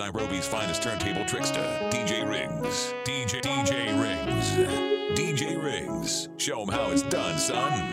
Nairobi's 0.00 0.46
finest 0.46 0.82
turntable 0.82 1.26
trickster, 1.26 1.60
DJ 1.90 2.24
Rigz, 2.24 2.94
DJ, 3.04 3.42
DJ 3.42 3.88
Rigz. 4.00 4.90
DJ 5.14 5.60
Rigz. 5.60 6.28
Show 6.40 6.62
him 6.62 6.68
how 6.68 6.90
it's 6.90 7.02
done, 7.02 7.36
son. 7.36 7.92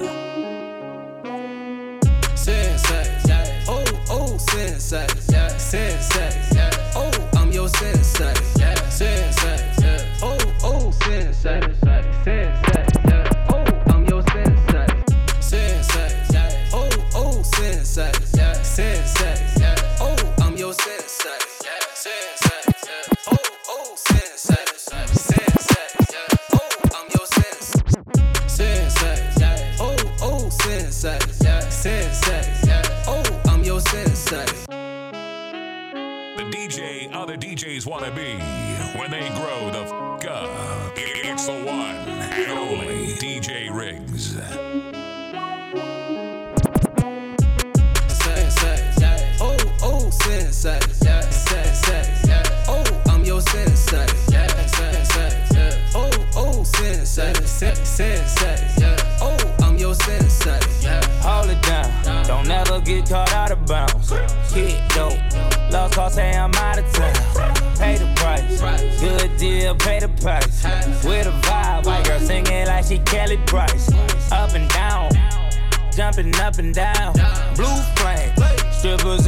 Sensei. 2.34 3.66
Oh, 3.68 3.84
oh, 4.10 4.38
sensei. 4.38 5.06
Sensei. 5.58 6.72
Oh, 6.96 7.30
I'm 7.34 7.52
your 7.52 7.68
sensei. 7.68 8.57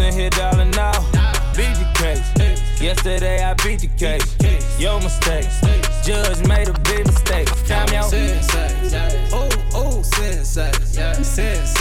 in 0.09 0.19
here, 0.19 0.29
darling, 0.31 0.71
now. 0.71 0.93
Beat 1.55 1.75
the 1.75 1.87
case. 1.95 2.81
Yesterday 2.81 3.43
I 3.43 3.53
beat 3.55 3.81
the 3.81 3.89
case. 3.97 4.25
Your 4.79 4.99
mistakes, 5.01 5.61
Judge 6.05 6.45
made 6.47 6.69
a 6.69 6.79
big 6.81 7.05
mistake. 7.05 7.47
Time 7.67 7.89
out. 7.93 8.09
Sensei. 8.09 9.29
Oh, 9.31 9.49
ooh, 9.75 10.03
sensei. 10.03 10.71
Sensei. 10.83 11.78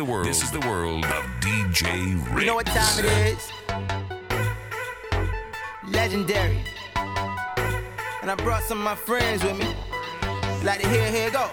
the 0.00 0.10
world. 0.10 0.24
This 0.24 0.42
is 0.42 0.50
the 0.50 0.60
world 0.60 1.04
of 1.04 1.24
DJ 1.40 2.16
Rick. 2.32 2.40
You 2.40 2.46
know 2.46 2.54
what 2.54 2.64
time 2.64 3.04
it 3.04 3.36
is? 3.36 3.52
Legendary. 5.86 6.64
And 8.22 8.30
I 8.30 8.34
brought 8.36 8.62
some 8.62 8.78
of 8.78 8.84
my 8.84 8.94
friends 8.94 9.44
with 9.44 9.58
me. 9.58 9.74
Like 10.64 10.80
to 10.80 10.88
hear, 10.88 11.10
here 11.10 11.30
go. 11.30 11.50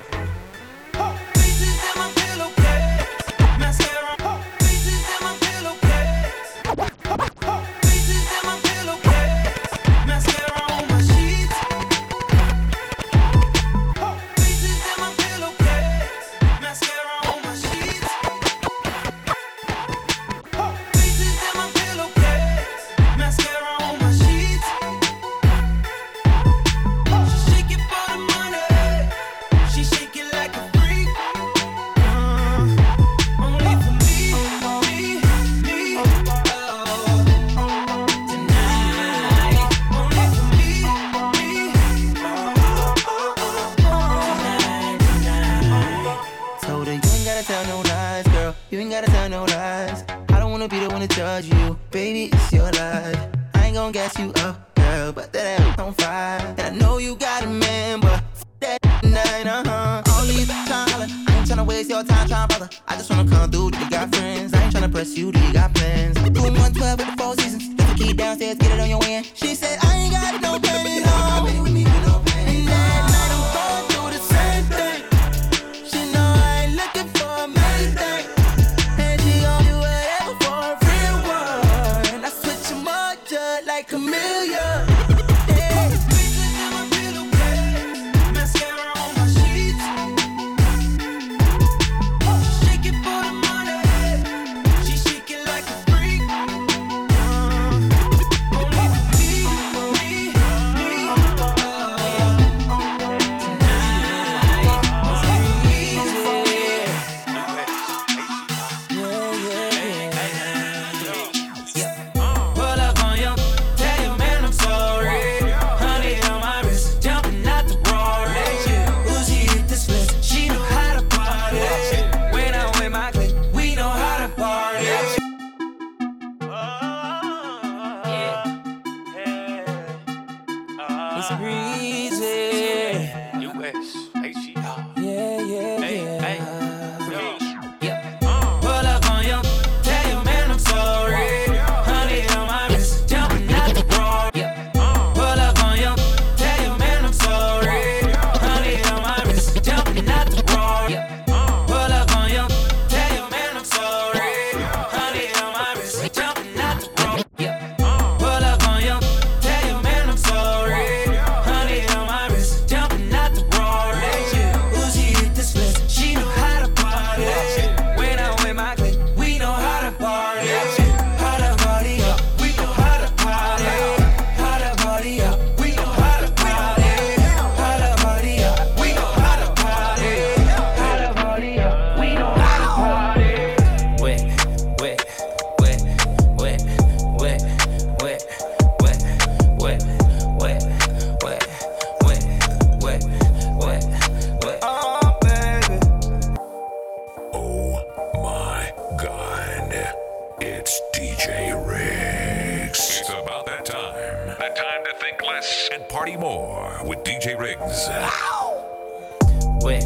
and 205.78 205.88
party 205.90 206.18
more 206.18 206.82
with 206.84 207.04
DJ 207.04 207.38
Rigz. 207.38 207.88
Ow! 207.90 209.60
Wait, 209.62 209.86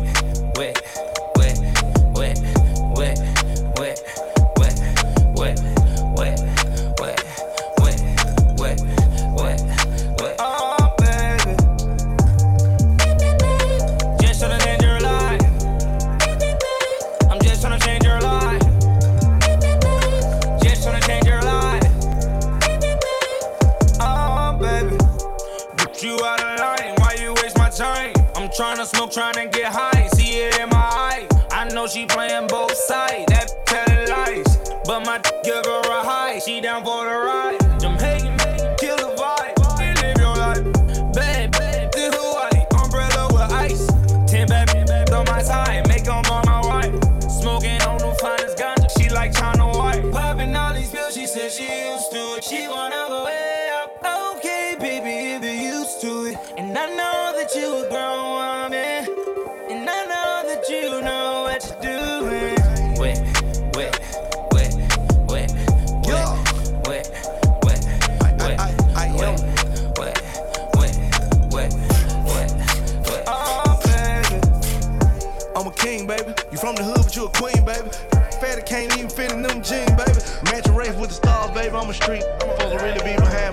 wait. 0.56 0.91
trying 29.12 29.34
to 29.34 29.50
can't 78.71 78.97
even 78.97 79.09
fit 79.09 79.33
in 79.33 79.41
them 79.41 79.62
jeans, 79.62 79.91
baby. 80.00 80.21
Match 80.45 80.65
a 80.65 80.71
race 80.71 80.95
with 80.95 81.09
the 81.09 81.15
stars, 81.15 81.51
baby. 81.51 81.75
I'm 81.75 81.89
a 81.89 81.94
street. 81.94 82.23
I'm 82.39 82.51
supposed 82.51 82.77
to 82.79 82.83
really 82.85 83.03
be 83.03 83.19
behind. 83.19 83.50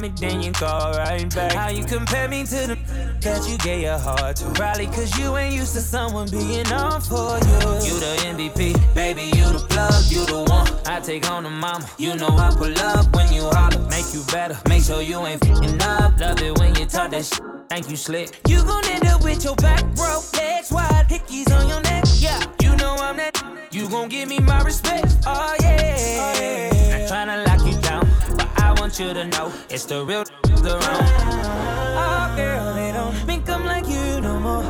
me, 0.00 0.12
then 0.16 0.42
you 0.42 0.52
call 0.52 0.92
right 0.92 1.32
back. 1.34 1.52
How 1.52 1.68
you 1.68 1.84
compare 1.84 2.28
me 2.28 2.44
to 2.44 2.66
the 2.68 2.78
that 3.20 3.46
you 3.48 3.58
gave 3.58 3.82
your 3.82 3.98
heart 3.98 4.36
to? 4.36 4.50
Probably 4.50 4.86
cause 4.86 5.16
you 5.18 5.36
ain't 5.36 5.54
used 5.54 5.74
to 5.74 5.80
someone 5.80 6.28
being 6.30 6.66
on 6.72 7.00
for 7.00 7.36
you. 7.38 7.58
You 7.86 8.00
the 8.00 8.12
MVP, 8.32 8.94
baby, 8.94 9.24
you 9.36 9.44
the 9.52 9.64
plug, 9.68 10.04
you 10.08 10.24
the 10.26 10.44
one. 10.48 10.68
I 10.86 11.00
take 11.00 11.30
on 11.30 11.42
the 11.42 11.50
mama, 11.50 11.86
you 11.98 12.16
know 12.16 12.28
I 12.28 12.50
pull 12.56 12.76
up 12.78 13.14
when 13.14 13.32
you 13.32 13.42
holler. 13.42 13.78
Make 13.88 14.12
you 14.14 14.22
better, 14.32 14.56
make 14.68 14.82
sure 14.82 15.02
you 15.02 15.18
ain't 15.26 15.44
fing 15.44 15.80
up. 15.82 16.18
Love 16.18 16.40
it 16.42 16.58
when 16.58 16.74
you 16.76 16.86
talk 16.86 17.10
that 17.10 17.24
shit. 17.24 17.40
Thank 17.68 17.88
you, 17.90 17.96
slick. 17.96 18.40
You 18.48 18.64
gon' 18.64 18.84
end 18.86 19.06
up 19.06 19.22
with 19.22 19.44
your 19.44 19.54
back 19.56 19.84
broke, 19.94 20.32
legs 20.36 20.72
wide, 20.72 21.06
hickeys 21.08 21.52
on 21.52 21.68
your 21.68 21.80
neck. 21.82 22.04
Yeah, 22.16 22.42
you 22.62 22.74
know 22.76 22.96
I'm 22.96 23.16
that. 23.16 23.40
You 23.70 23.88
gon' 23.88 24.08
give 24.08 24.28
me 24.28 24.40
my 24.40 24.62
respect. 24.62 25.18
Oh 25.26 25.54
yeah. 25.60 26.34
Oh, 26.36 26.40
yeah 26.40 26.79
you 29.00 29.14
to 29.14 29.24
know 29.28 29.50
it's 29.70 29.86
the 29.86 30.04
real 30.04 30.24
around. 30.62 31.06
Oh, 31.96 32.34
girl, 32.36 32.74
they 32.74 32.92
don't 32.92 33.26
make 33.26 33.46
them 33.46 33.64
like 33.64 33.88
you 33.88 34.20
no 34.20 34.38
more. 34.38 34.62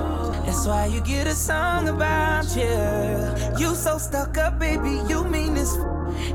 That's 0.46 0.66
why 0.66 0.86
you 0.86 1.00
get 1.00 1.26
a 1.26 1.34
song 1.34 1.88
about 1.88 2.46
you. 2.54 3.58
You 3.58 3.74
so 3.74 3.98
stuck 3.98 4.38
up, 4.38 4.56
baby, 4.60 5.00
you 5.08 5.24
mean 5.24 5.54
this, 5.54 5.76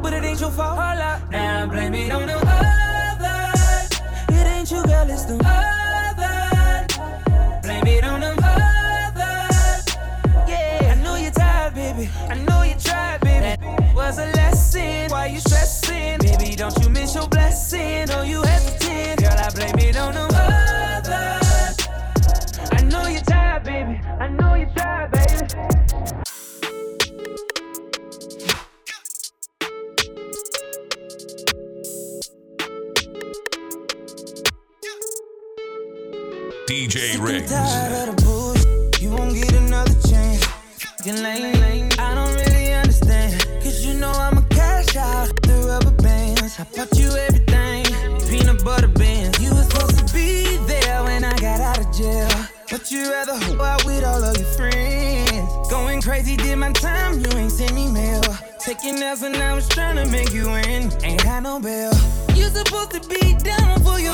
but 0.01 0.11
it 0.11 0.25
ain't 0.25 0.41
your 0.41 0.51
fault. 0.51 0.77
All 0.77 1.01
out 1.09 1.31
now, 1.31 1.67
blame 1.67 1.93
it 1.93 2.11
on 2.11 2.27
the 2.27 2.35
other. 2.35 3.53
It 4.35 4.45
ain't 4.45 4.69
you, 4.69 4.83
girl, 4.83 5.09
it's 5.09 5.23
the 5.23 5.37
other. 5.45 6.87
Blame 7.63 7.87
it 7.87 8.03
on 8.03 8.19
the 8.19 8.31
other. 8.31 9.31
Yeah, 10.51 10.95
I 10.97 11.01
know 11.01 11.15
you're 11.15 11.31
tired, 11.31 11.73
baby. 11.73 12.09
I 12.29 12.35
know 12.43 12.61
you 12.63 12.75
tried, 12.77 13.21
baby. 13.21 13.39
That 13.39 13.95
was 13.95 14.19
a 14.19 14.25
lesson. 14.33 15.09
Why 15.11 15.27
you 15.27 15.39
stressing? 15.39 16.24
Baby, 16.55 16.69
don't 16.69 16.83
you 16.83 16.89
miss 16.89 17.13
your 17.13 17.27
blessing? 17.27 18.09
Oh, 18.11 18.21
you 18.21 18.41
hesitant. 18.41 19.19
Girl, 19.19 19.37
I 19.37 19.49
blame 19.49 19.77
it 19.77 19.97
on. 19.97 20.15
I 22.71 22.81
know 22.83 23.07
you're 23.07 23.19
tired, 23.19 23.63
baby. 23.65 23.99
I 24.21 24.29
know 24.29 24.55
you're 24.55 24.69
tired, 24.69 25.11
baby. 25.11 25.47
DJ 36.69 37.17
Rigz. 37.17 37.49
Tired 37.49 38.07
of 38.07 38.15
the 38.15 38.21
bullshit. 38.23 39.01
You 39.01 39.09
won't 39.09 39.33
get 39.33 39.51
another 39.55 39.93
chance. 40.07 40.15
I 46.57 46.63
bought 46.63 46.97
you 46.97 47.09
everything. 47.09 47.83
Peanut 48.29 48.63
butter 48.63 48.87
bands. 48.87 49.43
You 49.43 49.53
were 49.53 49.63
supposed 49.63 50.07
to 50.07 50.13
be 50.13 50.55
there 50.67 51.03
when 51.03 51.25
I 51.25 51.35
got 51.37 51.59
out 51.59 51.79
of 51.79 51.93
jail. 51.93 52.29
But 52.71 52.89
you 52.89 53.11
rather 53.11 53.37
go 53.57 53.61
out 53.61 53.83
with 53.83 54.05
all 54.05 54.23
of 54.23 54.37
your 54.37 54.47
friends. 54.55 55.69
Going 55.69 56.01
crazy, 56.01 56.37
did 56.37 56.55
my 56.55 56.71
time. 56.71 57.19
You 57.19 57.27
ain't 57.37 57.51
send 57.51 57.75
me 57.75 57.89
mail. 57.91 58.23
Taking 58.59 59.03
L's 59.03 59.21
when 59.21 59.35
I 59.35 59.53
was 59.53 59.67
trying 59.67 59.97
to 59.97 60.09
make 60.09 60.31
you 60.31 60.47
in. 60.47 60.89
Ain't 61.03 61.21
had 61.23 61.43
no 61.43 61.59
bail. 61.59 61.91
You 62.35 62.45
supposed 62.45 62.91
to 62.91 63.01
be 63.09 63.35
down 63.35 63.83
for 63.83 63.99
you. 63.99 64.13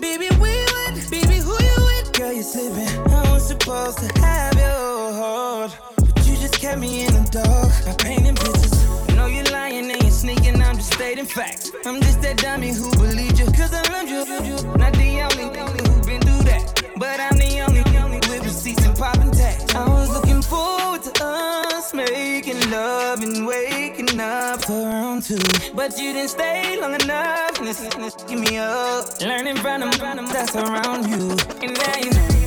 Baby, 0.00 0.34
we 0.40 0.50
went. 0.74 1.10
Baby, 1.12 1.36
who 1.38 1.52
you 1.62 1.76
with? 1.78 2.12
Girl, 2.14 2.32
you're 2.32 2.42
slipping. 2.42 3.12
I 3.12 3.30
was 3.30 3.46
supposed 3.46 3.98
to 3.98 4.20
have 4.20 4.54
your 4.54 5.12
heart. 5.12 5.78
But 5.94 6.26
you 6.26 6.34
just 6.38 6.58
kept 6.58 6.80
me 6.80 7.04
in 7.06 7.12
the 7.12 7.22
dark 7.30 7.84
by 7.86 7.94
painting 8.02 8.34
pictures. 8.34 8.72
I 9.10 9.14
know 9.14 9.26
you're 9.26 9.44
lying 9.44 9.92
and 9.92 10.02
you're 10.02 10.10
sneaking. 10.10 10.61
Stating 11.02 11.26
facts. 11.26 11.72
I'm 11.84 12.00
just 12.00 12.22
that 12.22 12.36
dummy 12.36 12.70
who 12.72 12.88
believed 12.92 13.36
you. 13.36 13.46
Cause 13.46 13.74
I 13.74 13.82
loved 13.90 14.08
you. 14.08 14.22
Not 14.78 14.92
the 14.92 15.20
only, 15.26 15.58
only 15.58 15.82
who 15.82 16.00
been 16.06 16.20
through 16.20 16.44
that. 16.44 16.80
But 16.96 17.18
I'm 17.18 17.36
the 17.38 17.60
only, 17.66 17.82
only 17.98 18.18
with 18.30 18.44
receipts 18.44 18.86
and 18.86 18.96
popping 18.96 19.32
tags. 19.32 19.74
I 19.74 19.88
was 19.88 20.10
looking 20.10 20.40
forward 20.42 21.02
to 21.02 21.24
us 21.24 21.92
making 21.92 22.70
love 22.70 23.20
and 23.20 23.44
waking 23.44 24.20
up 24.20 24.64
for 24.64 24.74
around 24.74 25.24
two. 25.24 25.42
But 25.74 25.98
you 25.98 26.12
didn't 26.12 26.30
stay 26.30 26.80
long 26.80 26.94
enough. 26.94 27.58
This, 27.58 27.80
this 27.80 28.14
give 28.28 28.38
me 28.38 28.58
up. 28.58 29.20
Learning 29.22 29.56
from 29.56 29.80
them 29.80 29.90
that's 30.28 30.54
around 30.54 31.10
you. 31.10 31.36
And 31.66 31.74
now 31.74 31.98
you 31.98 32.41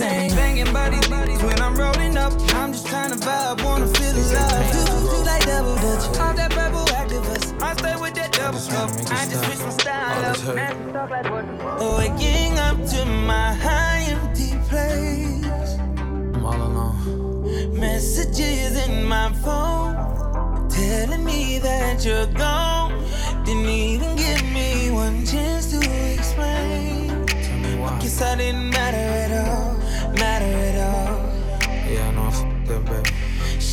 same. 0.00 0.30
Banging 0.34 0.72
bodies, 0.72 1.06
bodies 1.08 1.42
when 1.42 1.60
I'm 1.60 1.74
rolling 1.76 2.16
up. 2.16 2.32
I'm 2.60 2.72
just 2.72 2.86
trying 2.86 3.10
to 3.12 3.18
vibe, 3.26 3.62
wanna 3.64 3.86
feel 3.96 4.12
the 4.18 4.24
love. 4.36 4.64
Do, 4.74 4.82
do, 5.12 5.18
like 5.30 5.44
double 5.44 5.76
dutch. 5.84 6.04
All 6.22 6.34
that 6.40 6.50
purple 6.58 6.86
Actavis. 7.00 7.44
I 7.62 7.70
stay 7.80 7.96
with 8.02 8.14
that 8.14 8.32
double 8.32 8.62
cup. 8.72 8.90
I 9.18 9.22
just 9.30 9.44
switch 9.44 9.62
my 9.66 9.72
style 9.80 10.24
up. 10.30 10.54
Man, 10.54 10.92
talk 10.92 11.10
like 11.10 11.28
what? 11.32 11.44
Waking 11.98 12.58
up 12.68 12.78
to 12.92 13.00
my 13.04 13.48
high 13.66 14.00
empty 14.14 14.50
place. 14.68 15.72
I'm 16.34 16.46
all 16.46 16.60
alone. 16.68 17.78
Messages 17.78 18.72
in 18.86 19.04
my 19.04 19.28
phone 19.44 19.94
telling 20.68 21.24
me 21.24 21.58
that 21.58 22.04
you're 22.06 22.32
gone. 22.44 22.90
Didn't 23.44 23.66
even 23.66 24.16
give 24.16 24.44
me 24.58 24.90
one 24.90 25.26
chance 25.26 25.66
to 25.72 25.78
explain. 26.14 27.26
Tell 27.26 27.58
me 27.58 27.72
why. 27.80 27.98
Guess 28.00 28.22
I 28.22 28.36
didn't 28.36 28.70
matter 28.70 29.06
at 29.24 29.32
all, 29.46 29.69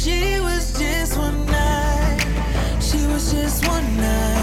She 0.07 0.39
was 0.39 0.71
just 0.79 1.17
one 1.17 1.45
night. 1.47 2.25
She 2.79 3.05
was 3.07 3.33
just 3.33 3.67
one 3.67 3.97
night. 3.97 4.36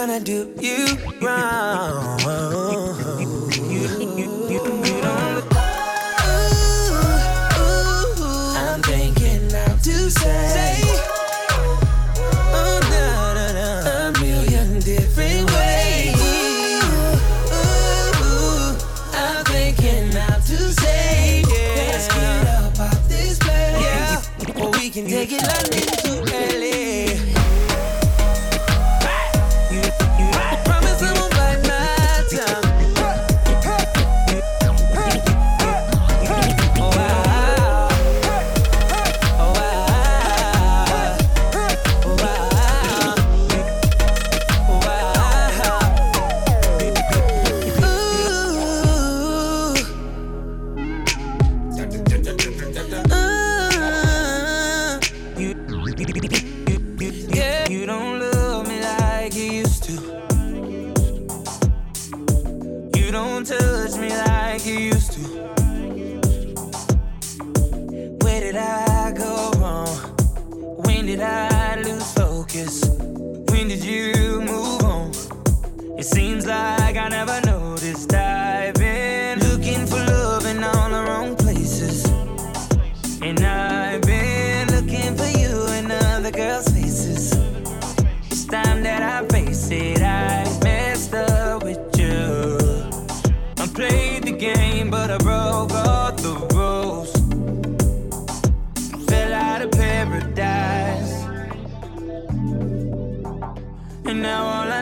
To 0.00 0.18
do? 0.18 0.54
You 0.60 0.89
like 64.60 64.68
you 64.68 64.78
used 64.78 65.12
to. 65.12 65.20
Where 68.22 68.40
did 68.40 68.56
I 68.56 69.12
go 69.12 69.52
wrong? 69.58 69.96
When 70.84 71.06
did 71.06 71.20
I 71.20 71.76
lose 71.76 72.12
focus? 72.12 72.84
When 73.48 73.68
did 73.68 73.84
you 73.84 74.40
move 74.40 74.82
on? 74.82 75.12
It 75.98 76.04
seems 76.04 76.46
like 76.46 76.96
I 76.96 77.08
never 77.08 77.40
noticed. 77.42 78.12
I've 78.12 78.49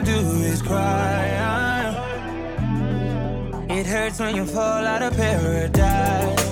now 0.03 0.13
all 0.13 0.21
I 0.21 0.23
do 0.23 0.43
is 0.45 0.63
cry. 0.63 1.95
It 3.71 3.87
hurts 3.87 4.19
when 4.21 4.35
you 4.37 4.45
fall 4.45 4.87
out 4.87 5.03
of 5.03 5.17
paradise. 5.17 6.49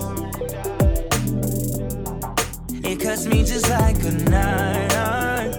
It 2.85 3.01
cuts 3.01 3.27
me 3.27 3.45
just 3.45 3.69
like 3.69 4.03
a 4.03 4.11
knife. 4.31 5.59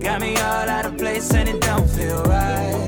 Got 0.00 0.20
me 0.20 0.36
all 0.36 0.68
out 0.68 0.86
of 0.86 0.96
place 0.98 1.32
and 1.34 1.48
it 1.48 1.60
don't 1.60 1.88
feel 1.88 2.22
right. 2.24 2.86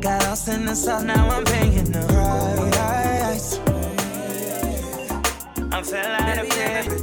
Got 0.00 0.22
lost 0.24 0.48
in 0.48 0.64
the 0.64 0.74
sauce, 0.74 1.04
now 1.04 1.30
I'm 1.30 1.44
paying 1.44 1.92
the 1.92 2.06
price. 2.72 3.58
I 5.72 5.82
fell 5.82 6.12
out 6.22 6.38
of 6.38 6.48
paradise. 6.50 6.99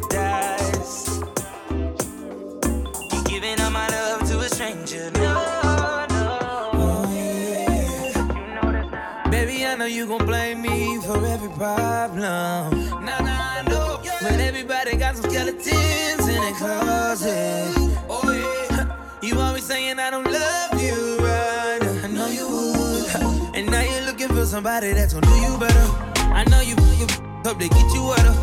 You 9.89 10.05
gon' 10.05 10.25
blame 10.25 10.61
me 10.61 10.99
for 11.01 11.25
every 11.25 11.49
problem. 11.49 12.19
Now, 12.21 13.19
now 13.19 13.57
I 13.57 13.63
know 13.69 13.99
when 14.21 14.39
everybody 14.39 14.97
got 14.97 15.15
some 15.15 15.29
skeletons 15.29 16.27
in 16.27 16.41
their 16.41 16.53
closet. 16.53 17.73
Oh 18.09 18.31
yeah, 18.31 18.97
you 19.21 19.39
always 19.39 19.63
saying 19.63 19.99
I 19.99 20.09
don't 20.09 20.25
love 20.25 20.81
you 20.81 21.17
right. 21.19 21.79
I 22.03 22.07
know 22.07 22.27
you 22.27 22.47
would, 22.47 23.55
and 23.55 23.69
now 23.69 23.81
you're 23.81 24.05
looking 24.05 24.29
for 24.29 24.45
somebody 24.45 24.93
that's 24.93 25.13
gonna 25.13 25.27
do 25.27 25.35
you 25.35 25.57
better. 25.57 25.87
I 26.33 26.43
know 26.49 26.61
you, 26.61 26.75
you 26.97 27.07
hope 27.45 27.59
they 27.59 27.69
get 27.69 27.93
you 27.93 28.03
wetter. 28.03 28.33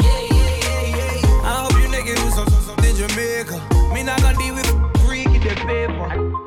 Yeah, 0.00 0.20
yeah, 0.30 0.56
yeah, 0.66 1.12
yeah. 1.22 1.48
I 1.48 1.64
hope 1.64 1.72
you 1.80 1.88
niggas 1.88 2.16
do 2.16 2.30
some, 2.30 2.48
some, 2.48 2.62
something 2.62 2.96
Jamaica. 2.96 3.92
Me 3.94 4.02
not 4.02 4.20
gonna 4.20 4.36
deal 4.36 4.54
with 4.54 4.66
freak 5.06 5.26
in 5.26 5.42
the 5.42 5.54
paper. 5.66 6.41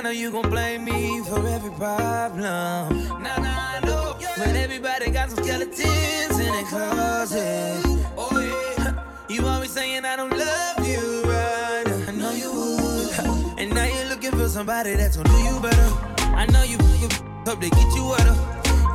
I 0.00 0.02
know 0.02 0.10
you 0.12 0.30
gon' 0.30 0.48
blame 0.48 0.86
me 0.86 1.22
for 1.24 1.46
every 1.46 1.70
problem. 1.72 2.40
Now, 2.40 2.88
now 3.20 3.36
I 3.36 3.80
know 3.84 4.16
when 4.38 4.56
everybody 4.56 5.10
got 5.10 5.28
some 5.28 5.44
skeletons 5.44 6.40
in 6.40 6.52
their 6.54 6.64
closet. 6.64 7.82
Oh 8.16 8.40
yeah, 8.40 9.04
you 9.28 9.44
always 9.46 9.70
saying 9.70 10.06
I 10.06 10.16
don't 10.16 10.30
love 10.30 10.88
you 10.88 11.22
right. 11.24 11.84
I 12.08 12.12
know 12.12 12.30
you 12.30 12.50
would, 12.50 13.58
and 13.60 13.74
now 13.74 13.84
you're 13.84 14.08
looking 14.08 14.30
for 14.30 14.48
somebody 14.48 14.94
that's 14.94 15.18
gonna 15.18 15.28
do 15.28 15.36
you 15.36 15.60
better. 15.60 15.90
I 16.32 16.46
know 16.46 16.62
you, 16.62 16.78
you 16.96 17.08
hope 17.44 17.60
they 17.60 17.68
get 17.68 17.94
you 17.94 18.08
wetter. 18.08 18.36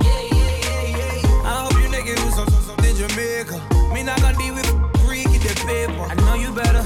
Yeah, 0.01 0.21
yeah, 0.33 0.57
yeah, 0.65 1.21
yeah. 1.21 1.41
I 1.45 1.69
hope 1.69 1.73
you 1.83 1.87
niggas 1.87 2.15
do 2.15 2.31
some, 2.31 2.47
some, 2.49 2.63
something 2.63 2.95
Jamaica. 2.95 3.61
Me 3.93 4.01
not 4.01 4.19
gonna 4.21 4.35
deal 4.39 4.55
with 4.55 4.65
freak 5.05 5.27
in 5.27 5.33
the 5.33 5.53
paper. 5.67 6.01
I 6.01 6.15
know 6.15 6.33
you 6.33 6.51
better. 6.51 6.81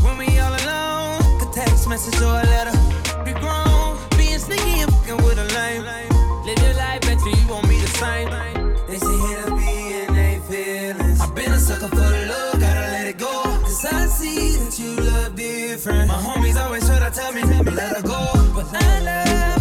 When 0.00 0.16
we 0.16 0.38
all 0.38 0.48
alone, 0.48 1.42
a 1.42 1.52
text 1.52 1.86
message 1.90 2.18
or 2.22 2.40
a 2.40 2.44
letter. 2.44 2.99
Be 3.24 3.32
grown, 3.32 3.98
being 4.16 4.38
sneaky 4.38 4.80
and 4.80 4.92
fucking 4.92 5.16
with 5.24 5.38
a 5.38 5.44
lame. 5.54 5.82
Live 6.46 6.58
your 6.58 6.74
life, 6.74 7.00
bet 7.02 7.18
you, 7.26 7.48
won't 7.48 7.68
be 7.68 7.76
the 7.78 7.86
same. 7.88 8.30
They 8.88 8.98
say 8.98 9.18
hit 9.28 9.44
to 9.44 9.56
be 9.56 9.72
in 10.00 10.14
they 10.14 10.40
feelings. 10.48 11.20
I've 11.20 11.34
been 11.34 11.52
a 11.52 11.58
sucker 11.58 11.88
for 11.88 11.96
the 11.96 12.26
love, 12.28 12.60
gotta 12.60 12.80
let 12.80 13.06
it 13.08 13.18
go. 13.18 13.42
Cause 13.62 13.84
I 13.84 14.06
see 14.06 14.56
that 14.56 14.78
you 14.78 14.96
love 14.96 15.36
different. 15.36 16.08
My 16.08 16.14
homies 16.14 16.56
always 16.62 16.86
try 16.86 16.98
to 16.98 17.10
tell 17.14 17.32
me, 17.32 17.42
let 17.42 17.66
me 17.66 17.72
let 17.72 17.96
her 17.96 18.02
go. 18.02 18.32
But 18.54 18.74
I 18.74 19.00
love 19.00 19.59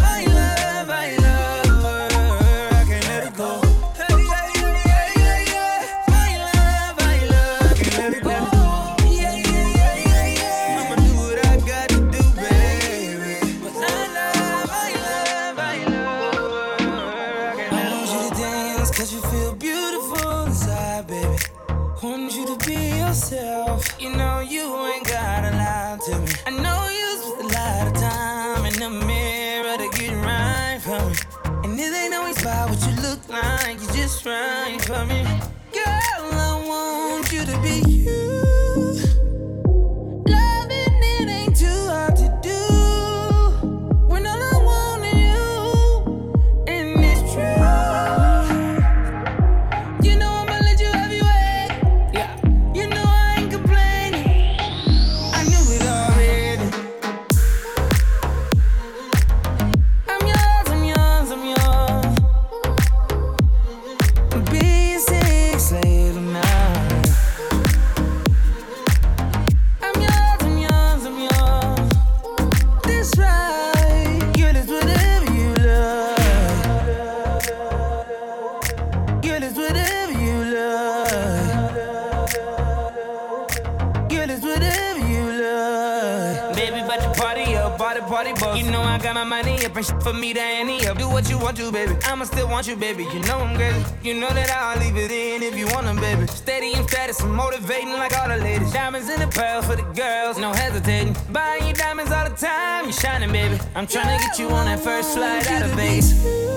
I'm 103.79 103.87
trying 103.87 104.19
to 104.19 104.25
get 104.25 104.37
you 104.37 104.49
on 104.49 104.65
that 104.65 104.81
first 104.81 105.13
flight 105.13 105.49
out 105.49 105.61
of 105.61 105.73
base. 105.77 106.48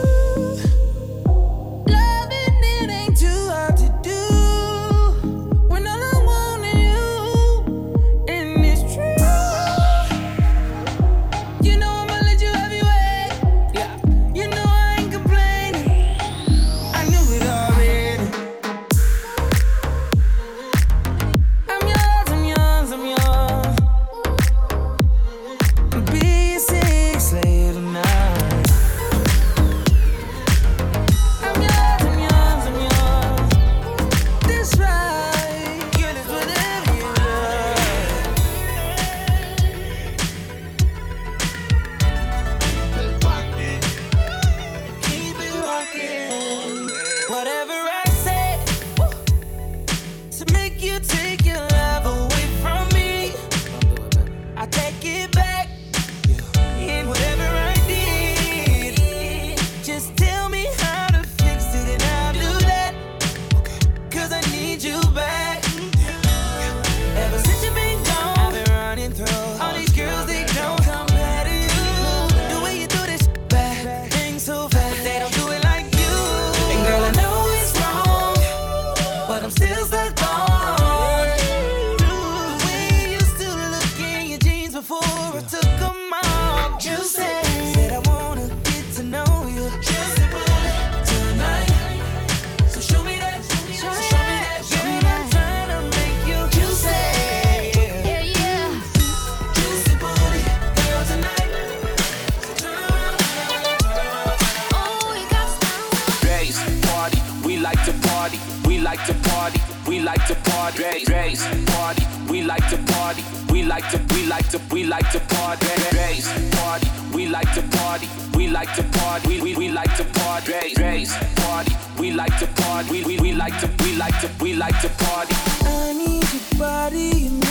We 114.83 114.89
like 114.89 115.13
to 115.13 115.21
party, 115.21 115.67
bass, 115.93 116.27
party. 116.57 116.91
We 117.15 117.29
like 117.29 117.55
to 117.55 117.63
party. 117.79 118.09
We 118.35 118.49
like 118.49 118.75
to 118.75 118.83
party. 118.83 119.29
We, 119.29 119.41
we, 119.41 119.55
we 119.55 119.69
like 119.69 119.97
to 119.97 120.05
party, 120.07 120.75
bass, 120.75 121.17
party. 121.37 121.77
We 122.01 122.11
like 122.11 122.37
to 122.41 122.49
party. 122.49 122.91
We, 122.91 123.05
we, 123.05 123.21
we 123.21 123.33
like 123.33 123.57
to, 123.61 123.71
we 123.85 123.95
like 123.95 124.21
to, 124.23 124.31
we 124.43 124.55
like 124.55 124.81
to 124.81 124.89
party. 124.89 125.37
I 125.65 125.93
need 125.93 126.25
your 126.33 126.59
body 126.59 127.42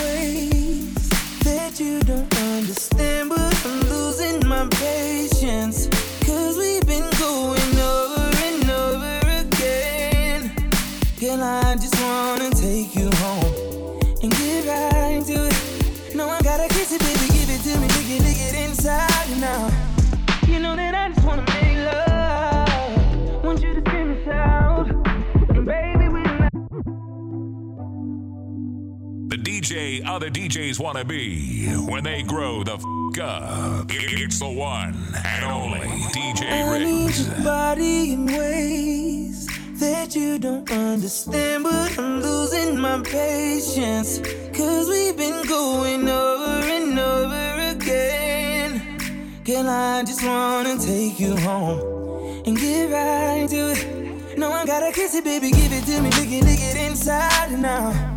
Other 29.72 30.30
DJs 30.30 30.82
want 30.82 30.98
to 30.98 31.06
be 31.06 31.68
when 31.88 32.04
they 32.04 32.24
grow 32.24 32.62
the 32.62 32.74
f 32.74 32.84
up. 33.22 33.86
It's 33.90 34.40
the 34.40 34.50
one 34.50 34.98
and 35.26 35.46
only 35.46 35.80
DJ 36.12 36.42
Rick. 36.70 36.82
I 36.82 37.36
your 37.38 37.44
body 37.44 38.12
in 38.12 38.26
ways 38.26 39.48
that 39.80 40.14
you 40.14 40.40
don't 40.40 40.70
understand, 40.70 41.64
but 41.64 41.98
I'm 41.98 42.22
losing 42.22 42.78
my 42.78 43.02
patience. 43.02 44.20
Cause 44.54 44.90
we've 44.90 45.16
been 45.16 45.48
going 45.48 46.10
over 46.10 46.66
and 46.66 47.00
over 47.00 47.72
again. 47.72 49.42
Girl, 49.46 49.70
I 49.70 50.04
just 50.04 50.22
wanna 50.26 50.78
take 50.80 51.18
you 51.18 51.38
home 51.38 52.44
and 52.46 52.58
get 52.58 52.92
right 52.92 53.48
to 53.50 53.72
it. 53.72 54.38
No, 54.38 54.52
I 54.52 54.66
gotta 54.66 54.92
kiss 54.92 55.16
it, 55.16 55.24
baby, 55.24 55.50
give 55.50 55.72
it 55.72 55.86
to 55.86 56.02
me, 56.02 56.10
lick 56.10 56.30
it, 56.30 56.44
lick 56.44 56.60
it 56.60 56.90
inside 56.90 57.58
now. 57.58 58.11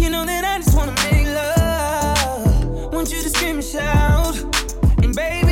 You 0.00 0.08
know 0.08 0.24
that 0.24 0.44
I 0.46 0.56
just 0.60 0.74
wanna 0.74 0.94
make 1.12 1.26
love. 1.26 2.90
Want 2.90 3.12
you 3.12 3.20
to 3.20 3.28
scream 3.28 3.56
and 3.56 3.64
shout. 3.64 4.34
And 5.02 5.14
baby, 5.14 5.49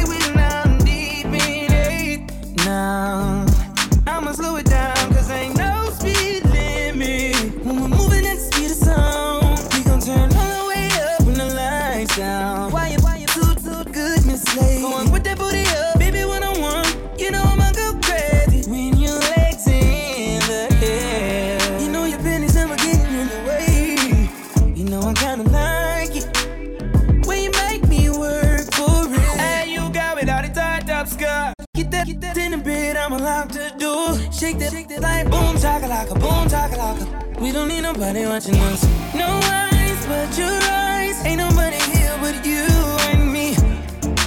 nobody 37.92 38.26
watching 38.26 38.54
us. 38.56 38.84
No 39.14 39.40
eyes 39.44 40.06
but 40.06 40.36
your 40.36 40.60
eyes. 40.62 41.24
Ain't 41.24 41.38
nobody 41.38 41.80
here 41.90 42.14
but 42.20 42.44
you 42.44 42.66
and 43.10 43.32
me. 43.32 43.56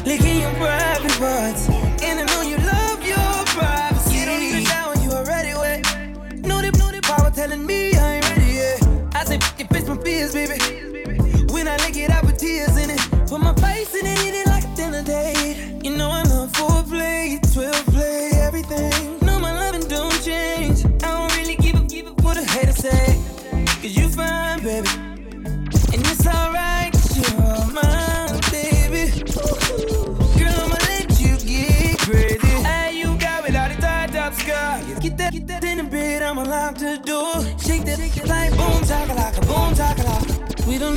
Licking 0.04 0.42
your 0.42 0.54
private 0.56 1.12
parts. 1.20 1.81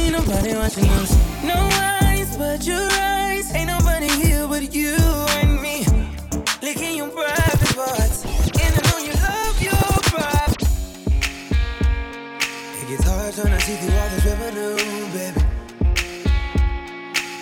Need 0.04 0.12
nobody 0.12 0.54
watching 0.54 0.88
us. 1.00 1.16
No 1.42 1.54
eyes 1.54 2.36
but 2.36 2.66
your 2.66 2.88
eyes. 2.92 3.54
Ain't 3.54 3.68
nobody 3.68 4.08
here 4.08 4.46
but 4.46 4.74
you 4.74 4.96
and 5.40 5.60
me. 5.60 5.86
Licking 6.62 6.96
your 6.96 7.08
private 7.08 7.74
parts. 7.76 8.24
And 8.62 8.72
I 8.78 8.82
know 8.90 8.98
you 8.98 9.12
love 9.28 9.62
your 9.62 9.86
private. 10.12 10.62
It 12.80 12.88
gets 12.88 13.04
hard 13.04 13.34
trying 13.34 13.58
to 13.58 13.60
see 13.60 13.76
through 13.76 13.96
all 13.98 14.08
this 14.10 14.24
revenue, 14.26 14.76
baby. 15.14 15.40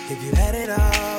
If 0.09 0.23
you 0.23 0.31
had 0.35 0.55
it 0.55 0.69
all, 0.69 1.12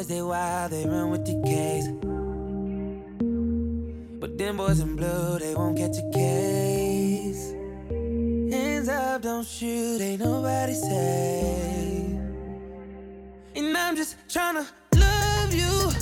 boys, 0.00 0.06
they 0.06 0.22
wild, 0.22 0.72
they 0.72 0.86
run 0.86 1.10
with 1.10 1.26
the 1.26 1.34
case. 1.44 1.88
But 4.20 4.38
them 4.38 4.56
boys 4.56 4.80
in 4.80 4.96
blue, 4.96 5.38
they 5.38 5.54
won't 5.54 5.76
catch 5.76 5.98
a 5.98 6.10
case. 6.12 7.52
Hands 7.90 8.88
up, 8.88 9.22
don't 9.22 9.46
shoot, 9.46 10.00
ain't 10.00 10.22
nobody 10.22 10.74
safe. 10.74 12.18
And 13.56 13.76
I'm 13.76 13.96
just 13.96 14.16
tryna 14.28 14.66
love 14.96 15.54
you. 15.54 15.92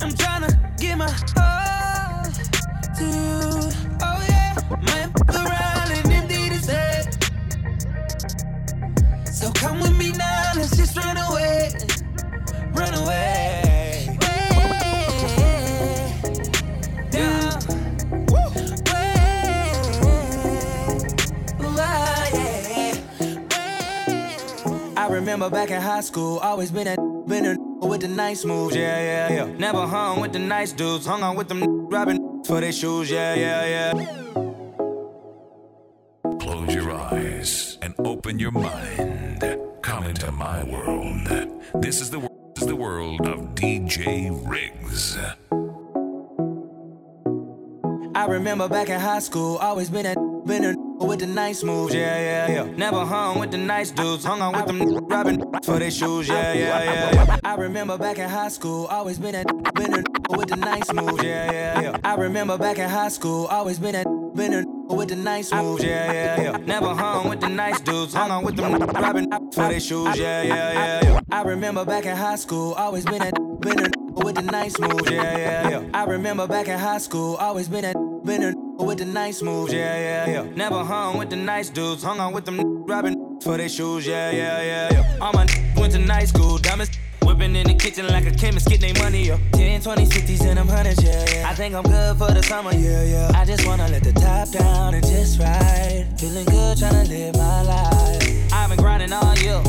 I'm 0.00 0.12
tryna 0.22 0.78
give 0.78 0.96
my 0.98 1.12
all 1.36 2.24
to 2.96 3.04
you. 3.04 3.70
Oh 4.00 4.18
yeah, 4.28 4.54
might 4.86 5.25
run 10.96 11.16
away, 11.16 11.70
run 12.72 12.94
away. 12.94 13.62
I 24.98 25.08
remember 25.08 25.48
back 25.50 25.70
in 25.70 25.80
high 25.80 26.00
school, 26.00 26.38
always 26.38 26.70
been 26.70 26.88
a 26.88 26.96
been 27.28 27.46
a 27.46 27.56
with 27.86 28.00
the 28.00 28.08
nice 28.08 28.44
moves, 28.44 28.74
yeah, 28.74 29.28
yeah, 29.30 29.44
yeah. 29.46 29.56
Never 29.56 29.86
hung 29.86 30.20
with 30.20 30.32
the 30.32 30.38
nice 30.38 30.72
dudes, 30.72 31.06
hung 31.06 31.22
on 31.22 31.36
with 31.36 31.48
them 31.48 31.88
robbing 31.88 32.42
for 32.44 32.60
their 32.60 32.72
shoes, 32.72 33.10
yeah, 33.10 33.34
yeah, 33.34 33.66
yeah. 33.66 33.92
Close 36.40 36.74
your 36.74 36.90
eyes 36.92 37.78
and 37.82 37.94
open 37.98 38.38
your 38.38 38.50
mind. 38.50 39.55
Into 40.06 40.30
my 40.30 40.62
world. 40.62 41.26
This 41.82 42.00
is 42.00 42.10
the 42.10 42.20
this 42.54 42.62
is 42.62 42.68
the 42.68 42.76
world 42.76 43.26
of 43.26 43.56
DJ 43.56 44.30
Rigz. 44.46 45.18
I 48.14 48.26
remember 48.26 48.68
back 48.68 48.88
in 48.88 49.00
high 49.00 49.18
school, 49.18 49.56
always 49.56 49.90
been 49.90 50.06
a 50.06 50.14
been 50.46 50.64
a 50.64 51.04
with 51.04 51.18
the 51.18 51.26
nice 51.26 51.64
moves, 51.64 51.92
yeah, 51.92 52.46
yeah, 52.46 52.54
yeah. 52.54 52.76
Never 52.76 53.04
hung 53.04 53.40
with 53.40 53.50
the 53.50 53.58
nice 53.58 53.90
dudes, 53.90 54.24
hung 54.24 54.40
on 54.40 54.54
with 54.54 54.66
them 54.66 54.96
robbing 55.08 55.42
for 55.64 55.80
their 55.80 55.90
shoes, 55.90 56.28
yeah, 56.28 56.52
yeah, 56.52 56.84
yeah, 56.84 57.12
yeah. 57.12 57.36
I 57.42 57.56
remember 57.56 57.98
back 57.98 58.18
in 58.18 58.28
high 58.28 58.48
school, 58.50 58.86
always 58.86 59.18
been 59.18 59.34
a 59.34 59.44
been 59.72 59.92
a 59.92 60.04
with 60.36 60.50
the 60.50 60.56
nice 60.56 60.92
moves, 60.92 61.24
yeah, 61.24 61.50
yeah, 61.50 61.80
yeah. 61.80 61.98
I 62.04 62.14
remember 62.14 62.56
back 62.56 62.78
in 62.78 62.88
high 62.88 63.08
school, 63.08 63.46
always 63.46 63.80
been 63.80 63.96
a 63.96 64.25
been 64.36 64.54
a 64.54 64.64
with 64.94 65.08
the 65.08 65.16
nice 65.16 65.52
moves, 65.52 65.82
yeah, 65.82 66.12
yeah, 66.12 66.40
yeah. 66.42 66.56
Never 66.58 66.94
hung 66.94 67.28
with 67.28 67.40
the 67.40 67.48
nice 67.48 67.80
dudes, 67.80 68.14
hung 68.14 68.30
on 68.30 68.44
with 68.44 68.56
them 68.56 68.78
robbing 69.02 69.30
for 69.52 69.68
their 69.68 69.80
shoes, 69.80 70.16
yeah, 70.18 70.42
yeah, 70.42 70.72
yeah, 70.72 71.04
yeah. 71.04 71.20
I 71.32 71.42
remember 71.42 71.84
back 71.84 72.06
in 72.06 72.16
high 72.16 72.36
school, 72.36 72.74
always 72.74 73.04
been 73.04 73.22
a 73.22 73.32
been 73.32 73.80
a 73.80 73.90
with 74.24 74.36
the 74.36 74.42
nice 74.42 74.78
moves, 74.78 75.10
yeah, 75.10 75.36
yeah, 75.38 75.68
yeah. 75.70 75.90
I 75.94 76.04
remember 76.04 76.46
back 76.46 76.68
in 76.68 76.78
high 76.78 76.98
school, 76.98 77.36
always 77.36 77.68
been 77.68 77.84
a 77.84 77.94
been 78.24 78.42
a 78.44 78.84
with 78.84 78.98
the 78.98 79.06
nice 79.06 79.42
moves, 79.42 79.72
yeah, 79.72 80.26
yeah, 80.26 80.42
yeah. 80.42 80.54
Never 80.54 80.84
hung 80.84 81.18
with 81.18 81.30
the 81.30 81.36
nice 81.36 81.70
dudes, 81.70 82.02
hung 82.02 82.20
on 82.20 82.32
with 82.32 82.44
them 82.44 82.84
robbing 82.84 83.40
for 83.40 83.56
their 83.56 83.68
shoes, 83.68 84.06
yeah, 84.06 84.30
yeah, 84.30 84.62
yeah, 84.62 84.92
yeah. 84.92 85.18
All 85.20 85.32
my 85.32 85.46
went 85.76 85.92
to 85.94 85.98
night 85.98 86.28
school, 86.28 86.58
diamonds 86.58 86.90
whipping 87.26 87.56
in 87.56 87.66
the 87.66 87.74
kitchen 87.74 88.06
like 88.06 88.24
a 88.26 88.30
chemist, 88.30 88.68
get 88.68 88.80
their 88.80 88.94
money 89.02 89.30
up. 89.30 89.40
10, 89.52 89.82
20, 89.82 90.06
50s, 90.06 90.46
and 90.46 90.58
I'm 90.58 90.68
hundreds, 90.68 91.02
yeah, 91.02 91.24
yeah. 91.32 91.50
I 91.50 91.54
think 91.54 91.74
I'm 91.74 91.82
good 91.82 92.16
for 92.16 92.30
the 92.30 92.42
summer, 92.42 92.72
yeah, 92.72 93.02
yeah. 93.02 93.32
I 93.34 93.44
just 93.44 93.66
wanna 93.66 93.88
let 93.88 94.04
the 94.04 94.12
top 94.12 94.50
down 94.50 94.94
and 94.94 95.04
just 95.04 95.40
ride. 95.40 96.06
Feeling 96.18 96.44
good, 96.44 96.78
tryna 96.78 97.08
live 97.08 97.34
my 97.34 97.62
life. 97.62 98.52
I've 98.52 98.70
been 98.70 98.78
grinding 98.78 99.12
all 99.12 99.34
year, 99.38 99.60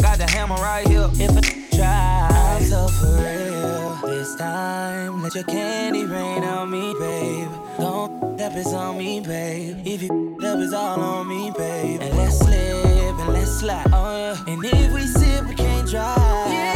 got 0.00 0.18
the 0.18 0.28
hammer 0.30 0.54
right 0.56 0.86
here. 0.86 1.08
If 1.14 1.36
I 1.36 1.76
try, 1.76 2.28
I'm 2.30 2.62
so 2.64 2.86
for 2.88 3.16
real. 3.16 3.98
This 4.06 4.36
time, 4.36 5.22
let 5.22 5.34
your 5.34 5.44
candy 5.44 6.04
rain 6.04 6.44
on 6.44 6.70
me, 6.70 6.94
babe. 6.98 7.48
Don't 7.78 8.40
up 8.40 8.52
it's 8.54 8.72
on 8.72 8.98
me, 8.98 9.20
babe. 9.20 9.82
If 9.84 10.02
you 10.02 10.38
up 10.44 10.58
it's 10.58 10.72
all 10.72 11.00
on 11.00 11.28
me, 11.28 11.50
babe. 11.56 12.00
And 12.00 12.16
let's 12.16 12.38
slip 12.38 13.18
and 13.18 13.32
let's 13.32 13.58
slide, 13.58 13.86
oh 13.92 14.16
yeah. 14.16 14.52
And 14.52 14.64
if 14.64 14.92
we 14.92 15.02
sip, 15.02 15.48
we 15.48 15.54
can't 15.56 15.88
drive. 15.88 16.52
Yeah. 16.52 16.71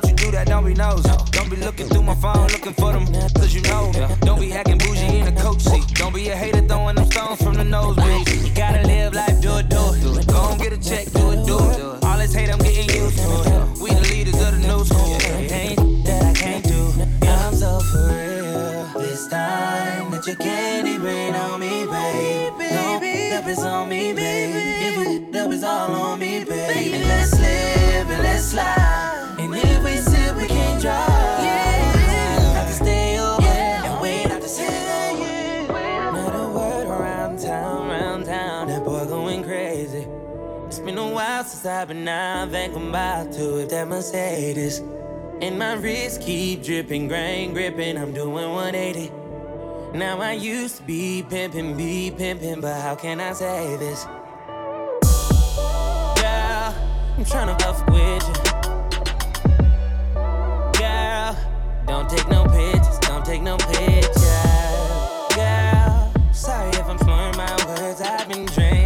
Don't 0.00 0.10
you 0.10 0.16
do 0.16 0.30
that, 0.32 0.46
don't 0.46 0.64
be 0.64 0.74
nosy. 0.74 1.10
Don't 1.32 1.50
be 1.50 1.56
looking 1.56 1.88
through 1.88 2.02
my 2.02 2.14
phone, 2.14 2.46
looking 2.48 2.72
for 2.74 2.92
them, 2.92 3.06
cause 3.34 3.54
you 3.54 3.62
know. 3.62 3.92
Don't 4.20 4.40
be 4.40 4.50
hacking 4.50 4.78
bougie 4.78 5.18
in 5.18 5.34
the 5.34 5.40
coach 5.40 5.60
seat. 5.60 5.86
Don't 5.94 6.14
be 6.14 6.28
a 6.28 6.36
hater 6.36 6.60
throwing 6.66 6.96
them 6.96 7.10
stones 7.10 7.42
from 7.42 7.54
the 7.54 7.64
nosebleed. 7.64 8.28
You 8.28 8.54
gotta 8.54 8.86
live 8.86 9.14
life, 9.14 9.40
do 9.40 9.56
it, 9.58 9.68
do 9.68 10.18
it. 10.18 10.26
Go 10.26 10.48
and 10.50 10.60
get 10.60 10.72
a 10.72 10.78
check, 10.78 11.10
do 11.12 11.30
it, 11.32 11.46
do 11.46 11.58
it. 11.58 12.04
All 12.04 12.18
this 12.18 12.34
hate, 12.34 12.50
I'm 12.50 12.58
getting 12.58 12.97
I've 41.78 41.86
been 41.86 42.08
out. 42.08 42.50
Think 42.50 42.74
I'm 42.74 42.88
about 42.88 43.32
to 43.34 43.58
it. 43.58 43.70
That 43.70 43.86
Mercedes. 43.86 44.80
And 45.40 45.60
my 45.60 45.74
wrist 45.74 46.20
keep 46.20 46.64
dripping, 46.64 47.06
grain 47.06 47.52
gripping. 47.52 47.96
I'm 47.96 48.12
doing 48.12 48.50
180. 48.50 49.12
Now 49.96 50.20
I 50.20 50.32
used 50.32 50.78
to 50.78 50.82
be 50.82 51.22
pimping, 51.22 51.76
be 51.76 52.10
pimping, 52.10 52.60
but 52.60 52.80
how 52.80 52.96
can 52.96 53.20
I 53.20 53.32
say 53.32 53.76
this? 53.76 54.06
Yeah, 56.20 56.74
I'm 57.16 57.24
tryna 57.24 57.56
fuck 57.62 57.86
with 57.86 58.26
you. 58.26 58.34
Girl, 60.80 61.36
don't 61.86 62.10
take 62.10 62.28
no 62.28 62.44
pictures, 62.46 62.98
don't 63.02 63.24
take 63.24 63.42
no 63.42 63.56
pictures. 63.56 64.24
Girl, 65.36 66.12
sorry 66.32 66.70
if 66.70 66.88
I'm 66.88 66.98
slurring 66.98 67.36
my 67.36 67.56
words. 67.66 68.00
I've 68.00 68.28
been 68.28 68.46
drinking, 68.46 68.77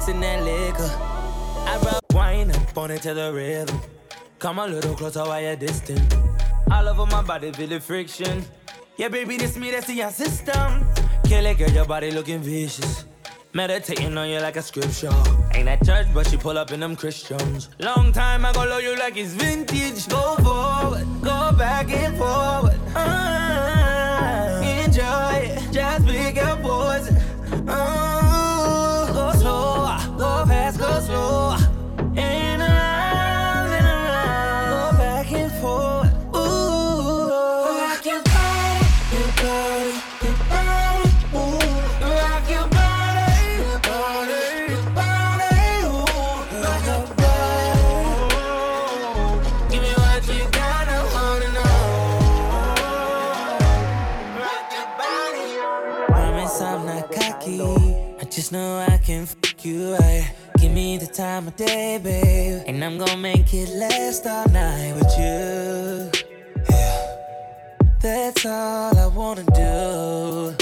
mixing 0.00 0.20
that 0.20 0.42
liquor. 0.42 0.90
I 1.68 1.76
rub 1.84 2.02
wine 2.14 2.50
up 2.50 2.78
on 2.78 2.90
it 2.90 3.02
to 3.02 3.12
the 3.12 3.30
rhythm. 3.34 3.78
Come 4.38 4.58
a 4.58 4.66
little 4.66 4.94
closer 4.94 5.24
while 5.24 5.42
you're 5.42 5.56
distant. 5.56 6.00
All 6.70 6.88
over 6.88 7.04
my 7.04 7.22
body, 7.22 7.52
feel 7.52 7.68
the 7.68 7.80
friction. 7.80 8.42
Yeah, 8.96 9.08
baby, 9.08 9.36
this 9.36 9.58
me, 9.58 9.70
that's 9.70 9.90
in 9.90 9.98
your 9.98 10.10
system. 10.10 10.86
Kill 11.24 11.44
it, 11.44 11.58
girl, 11.58 11.70
your 11.70 11.84
body 11.84 12.12
looking 12.12 12.40
vicious. 12.40 13.04
Meditating 13.52 14.16
on 14.16 14.30
you 14.30 14.40
like 14.40 14.56
a 14.56 14.62
scripture. 14.62 15.12
Ain't 15.52 15.68
at 15.68 15.84
church, 15.84 16.06
but 16.14 16.26
she 16.26 16.38
pull 16.38 16.56
up 16.56 16.70
in 16.72 16.80
them 16.80 16.96
Christians. 16.96 17.68
Long 17.78 18.10
time 18.10 18.46
I 18.46 18.52
gon' 18.52 18.70
love 18.70 18.82
you 18.82 18.98
like 18.98 19.18
it's 19.18 19.34
vintage. 19.34 20.08
Go 20.08 20.36
forward, 20.36 21.06
go 21.20 21.52
back 21.58 21.90
and 21.90 22.16
forward. 22.16 22.80
Ah, 22.94 24.62
enjoy 24.62 25.34
it, 25.44 25.72
just 25.72 26.06
pick 26.06 26.38
up 26.38 26.62
poison. 26.62 27.18
Ah, 27.68 28.09
you 59.64 59.94
right. 59.94 60.32
Give 60.58 60.72
me 60.72 60.98
the 60.98 61.06
time 61.06 61.48
of 61.48 61.56
day, 61.56 61.98
babe. 62.02 62.62
And 62.66 62.84
I'm 62.84 62.98
gonna 62.98 63.16
make 63.16 63.52
it 63.52 63.68
last 63.70 64.26
all 64.26 64.46
night 64.48 64.94
with 64.94 65.12
you. 65.18 66.10
Yeah. 66.70 67.16
That's 68.00 68.46
all 68.46 68.96
I 68.98 69.06
wanna 69.06 69.44
do. 69.44 70.56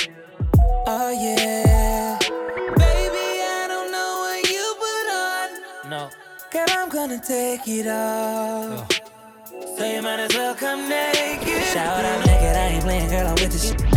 Oh, 0.87 1.11
yeah. 1.11 2.19
Baby, 2.19 3.27
I 3.43 3.67
don't 3.69 3.91
know 3.93 4.11
what 4.25 4.49
you 4.49 4.65
put 4.83 5.07
on. 5.27 5.91
No. 5.91 6.11
Girl, 6.51 6.67
I'm 6.71 6.89
gonna 6.89 7.21
take 7.21 7.67
it 7.69 7.87
off. 7.87 8.89
So 9.77 9.85
you 9.85 10.03
might 10.03 10.21
as 10.21 10.35
well 10.35 10.55
come 10.55 10.89
naked. 10.89 11.63
Shout 11.73 12.05
out 12.05 12.27
naked, 12.27 12.57
I 12.57 12.69
ain't 12.73 12.85
playing, 12.85 13.09
girl, 13.11 13.27
I'm 13.27 13.35
with 13.35 13.53
the 13.53 13.59
shit. 13.59 13.88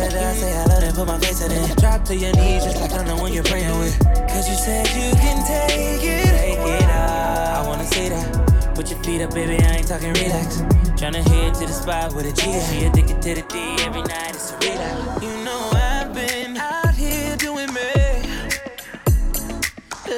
Her 0.00 0.08
that 0.08 0.34
I 0.34 0.34
say 0.34 0.64
love 0.64 0.82
it, 0.82 0.94
put 0.94 1.06
my 1.06 1.18
face 1.18 1.42
in 1.42 1.52
it. 1.52 1.76
Drop 1.76 2.02
to 2.06 2.16
your 2.16 2.32
knees 2.32 2.64
just 2.64 2.80
like 2.80 2.92
I'm 2.94 3.06
the 3.06 3.16
one 3.16 3.34
you're 3.34 3.44
praying 3.44 3.78
with. 3.78 3.98
Cause 4.32 4.48
you 4.48 4.56
said 4.56 4.86
you 4.96 5.12
can 5.20 5.44
take 5.44 6.00
it. 6.00 6.24
Take 6.24 6.58
it 6.58 6.88
off. 6.88 7.58
I 7.58 7.68
wanna 7.68 7.84
see 7.84 8.08
that. 8.08 8.74
Put 8.74 8.90
your 8.90 8.98
feet 9.02 9.20
up, 9.20 9.34
baby, 9.34 9.62
I 9.62 9.76
ain't 9.76 9.88
talking 9.88 10.14
relax. 10.14 10.62
Tryna 10.96 11.22
head 11.28 11.52
to 11.54 11.66
the 11.66 11.72
spot 11.72 12.14
with 12.14 12.24
a 12.24 12.32
G. 12.32 12.42
She 12.70 12.86
addicted 12.86 13.20
to 13.20 13.34
the 13.34 13.42
D 13.42 13.84
every 13.84 14.00
night, 14.00 14.34
it's 14.34 14.52
a 14.52 14.56
relapse. 14.56 15.22
You 15.22 15.44
know 15.44 15.68
I've 15.74 16.14
been 16.14 16.56
out 16.56 16.94
here 16.94 17.36
doing 17.36 17.68
me. 17.74 17.92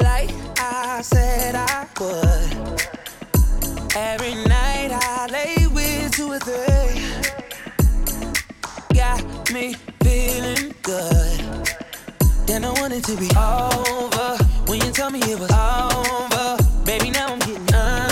Like 0.00 0.30
I 0.60 1.02
said 1.02 1.56
I 1.56 1.88
would. 1.98 2.86
Every 3.96 4.36
night 4.46 4.90
I 4.92 5.26
lay 5.26 5.66
with 5.66 6.12
two 6.12 6.30
or 6.30 6.38
three. 6.38 7.01
Me 9.52 9.74
feeling 10.02 10.74
good. 10.82 11.40
Then 12.46 12.64
I 12.64 12.72
want 12.80 12.94
it 12.94 13.04
to 13.04 13.16
be 13.16 13.28
over. 13.36 14.42
When 14.66 14.80
you 14.80 14.90
tell 14.92 15.10
me 15.10 15.18
it 15.20 15.38
was 15.38 15.50
over, 15.52 16.84
baby, 16.86 17.10
now 17.10 17.34
I'm 17.34 17.38
getting 17.38 17.74
under 17.74 18.11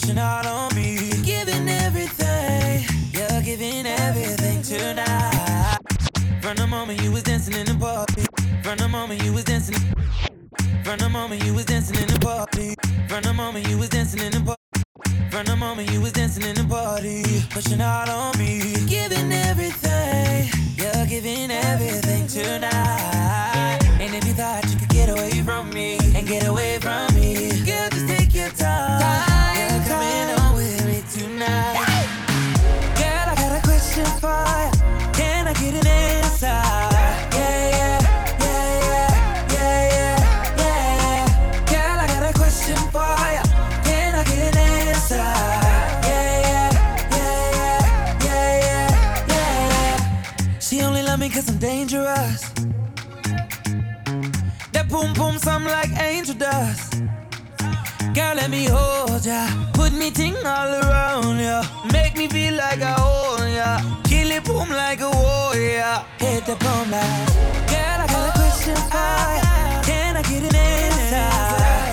pushing 0.00 0.18
out 0.18 0.46
on 0.46 0.74
me, 0.74 1.10
giving 1.22 1.68
everything. 1.68 2.84
You're 3.12 3.42
giving 3.42 3.86
everything 3.86 4.62
tonight. 4.62 5.78
From 6.40 6.56
the 6.56 6.66
moment 6.66 7.02
you 7.02 7.12
was 7.12 7.22
dancing 7.22 7.54
in 7.54 7.66
the 7.66 7.74
party, 7.74 8.24
from 8.62 8.78
the 8.78 8.88
moment 8.88 9.22
you 9.22 9.32
was 9.32 9.44
dancing. 9.44 9.76
From 10.84 10.98
the 10.98 11.08
moment 11.08 11.44
you 11.44 11.54
was 11.54 11.66
dancing 11.66 11.96
in 11.96 12.08
the 12.08 12.18
party, 12.20 12.74
from 13.08 13.22
the 13.22 13.32
moment 13.32 13.68
you 13.68 13.78
was 13.78 13.88
dancing 13.88 14.20
in 14.20 14.32
the 14.32 14.40
party. 14.40 15.30
From 15.30 15.44
the 15.46 15.56
moment 15.56 15.90
you 15.92 16.00
was 16.00 16.12
dancing 16.12 16.44
in 16.44 16.54
the 16.54 16.64
party, 16.64 17.22
pushing 17.50 17.80
out 17.80 18.08
on 18.08 18.36
me, 18.38 18.74
giving 18.88 19.30
everything, 19.32 20.48
you're 20.76 21.06
giving 21.06 21.50
everything 21.50 22.26
tonight. 22.26 23.78
And 24.00 24.14
if 24.14 24.24
you 24.26 24.32
thought 24.32 24.64
you 24.70 24.78
could 24.78 24.88
get 24.88 25.08
away 25.08 25.42
from 25.42 25.70
me 25.70 25.98
and 26.16 26.26
get 26.26 26.46
away 26.46 26.78
from 26.78 27.09
boom 55.00 55.12
boom 55.14 55.38
some 55.38 55.64
like 55.64 55.90
angel 56.00 56.34
dust. 56.34 57.02
Girl, 58.14 58.34
let 58.34 58.50
me 58.50 58.66
hold 58.66 59.24
ya. 59.24 59.46
Put 59.72 59.92
me 59.92 60.10
ting 60.10 60.36
all 60.44 60.72
around 60.82 61.38
ya. 61.38 61.62
Make 61.92 62.16
me 62.16 62.28
feel 62.28 62.54
like 62.54 62.82
I 62.82 62.94
own 62.98 63.54
ya. 63.54 63.80
Kill 64.04 64.30
it 64.30 64.44
boom 64.44 64.68
like 64.68 65.00
a 65.00 65.10
warrior. 65.10 66.04
Hit 66.18 66.44
the 66.46 66.56
boom 66.56 66.90
like. 66.90 67.26
Girl, 67.70 67.98
I 68.02 68.06
got 68.12 68.28
a 68.28 68.32
question 68.38 68.76
for 68.92 69.22
ya. 69.40 69.82
Can 69.82 70.16
I 70.16 70.22
get 70.22 70.42
an 70.42 70.56
answer? 70.56 71.89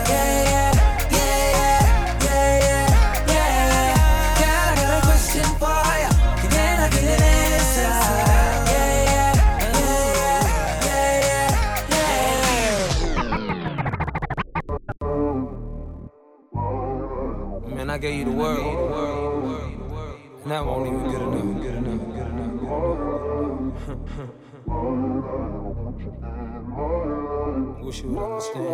I 17.98 18.00
gave 18.00 18.20
you 18.20 18.26
the 18.26 18.32
world. 18.32 18.64
And 20.44 20.52
that 20.52 20.64
won't 20.64 20.86
even 20.86 21.02
good 21.10 21.20
enough. 21.20 21.62
Good 21.64 21.76
enough. 21.78 22.00
Good 22.14 22.28
enough. 22.28 22.58
Wish 27.84 28.04
you 28.04 28.10
would 28.10 28.24
understand. 28.24 28.68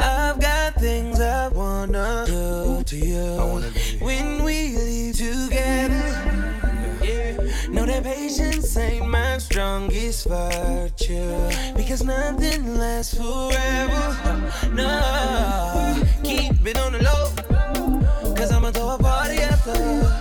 I've 0.00 0.40
got 0.40 0.74
things 0.76 1.20
I 1.20 1.48
wanna 1.48 2.24
do 2.26 2.82
to 2.84 2.96
you 2.96 3.60
when 4.00 4.42
we 4.42 4.74
leave 4.74 5.16
together. 5.16 6.02
Yeah. 7.04 7.36
Know 7.68 7.84
that 7.84 8.02
patience 8.02 8.74
ain't 8.78 9.06
my 9.10 9.21
strongest 9.72 10.28
virtue 10.28 11.48
because 11.74 12.04
nothing 12.04 12.76
lasts 12.76 13.14
forever. 13.14 14.52
No, 14.74 15.96
keep 16.22 16.66
it 16.66 16.78
on 16.78 16.92
the 16.92 17.02
low, 17.02 18.34
cause 18.34 18.52
I'ma 18.52 18.70
throw 18.70 18.96
a 18.96 18.98
party 18.98 19.38
after. 19.38 20.11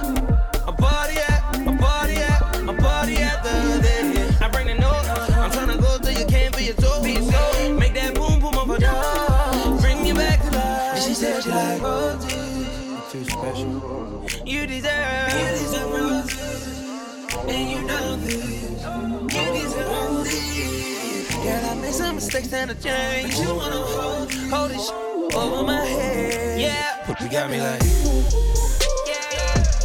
Made 22.52 22.60
some 22.60 22.68
mistakes 22.68 22.72
and 22.72 22.72
I 22.72 22.74
changed. 22.76 23.40
You 23.40 23.56
wanna 23.56 23.76
hold, 23.76 24.34
hold 24.34 24.72
this 24.72 24.88
shit 24.88 25.36
over 25.36 25.64
my 25.64 25.86
head. 25.86 26.60
Yeah, 26.60 27.24
You 27.24 27.30
got 27.30 27.50
me 27.50 27.62
like. 27.62 27.82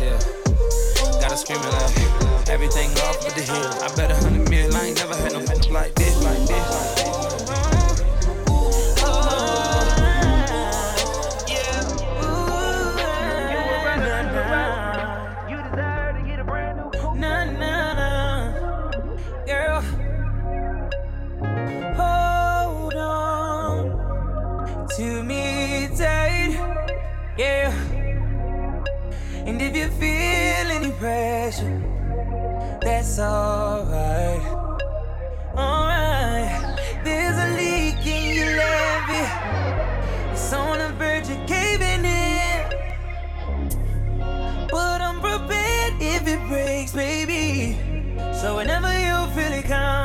Yeah. 0.00 0.18
Gotta 1.20 1.36
scream 1.36 1.58
it 1.60 1.72
like. 1.72 2.48
Everything 2.48 2.90
off 3.06 3.24
with 3.24 3.34
the 3.34 3.42
hill. 3.42 3.70
I 3.82 3.94
bet 3.96 4.10
a 4.10 4.16
hundred 4.16 4.48
mil. 4.48 4.74
I 4.74 4.86
ain't 4.86 4.98
never 4.98 5.16
had 5.16 5.32
no 5.32 5.40
like 5.72 5.94
this, 5.94 6.05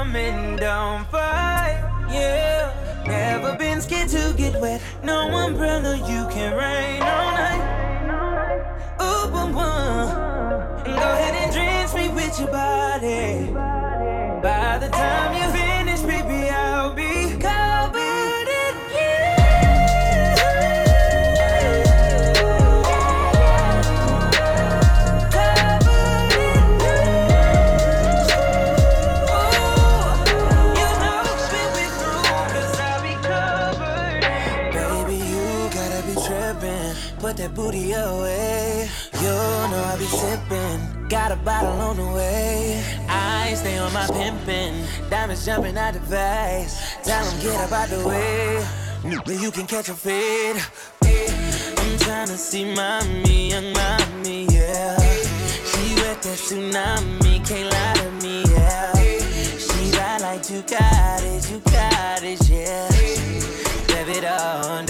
coming 0.02 0.56
down, 0.56 1.06
fight, 1.12 1.78
yeah. 2.10 2.74
Never 3.06 3.56
been 3.56 3.80
scared 3.82 4.10
to 4.10 4.34
get 4.36 4.60
wet. 4.60 4.82
No 5.04 5.30
umbrella, 5.30 5.96
you 5.96 6.26
can 6.34 6.58
rain 6.58 7.00
all 7.04 7.32
night. 7.38 7.64
Ooh, 9.00 9.30
boom, 9.32 9.52
boom. 9.54 10.08
Go 10.86 11.08
ahead 11.16 11.36
and 11.42 11.54
drench 11.54 11.94
me 11.94 12.10
with 12.16 12.40
your 12.40 12.50
body. 12.50 13.54
By 14.42 14.80
the 14.80 14.90
time 14.90 15.30
you 15.40 15.61
away. 38.18 38.90
You 39.24 39.36
know 39.72 39.84
I 39.92 39.96
be 39.98 40.06
sippin'. 40.06 41.10
Got 41.10 41.32
a 41.32 41.36
bottle 41.38 41.80
on 41.88 41.98
the 41.98 42.10
way. 42.18 42.84
I 43.08 43.54
stay 43.56 43.78
on 43.78 43.92
my 43.94 44.08
pimpin'. 44.08 44.74
Diamonds 45.10 45.46
jumping 45.46 45.78
out 45.78 45.94
the 45.94 46.00
vase. 46.00 46.76
Tell 47.04 47.26
'em 47.26 47.40
get 47.42 47.56
up 47.64 47.72
out 47.72 47.90
the 47.90 48.02
way. 48.08 48.66
But 49.26 49.42
you 49.42 49.52
can 49.52 49.66
catch 49.66 49.90
a 49.90 49.94
fade. 49.94 50.58
I'm 51.82 51.98
tryna 52.06 52.38
see 52.38 52.66
mommy, 52.76 53.50
young 53.50 53.74
mommy, 53.74 54.46
yeah. 54.46 54.98
She 55.70 55.96
wet 56.02 56.22
that 56.22 56.38
tsunami, 56.46 57.34
can't 57.48 57.70
lie 57.74 57.96
to 58.02 58.10
me, 58.24 58.44
yeah. 58.54 58.94
She 59.66 59.82
ride 59.98 60.22
like 60.22 60.50
you 60.52 60.62
got 60.62 61.22
it, 61.24 61.50
you 61.50 61.60
got 61.72 62.22
it, 62.24 62.40
yeah. 62.50 62.88
Rev 63.90 64.10
it 64.10 64.26
on 64.26 64.86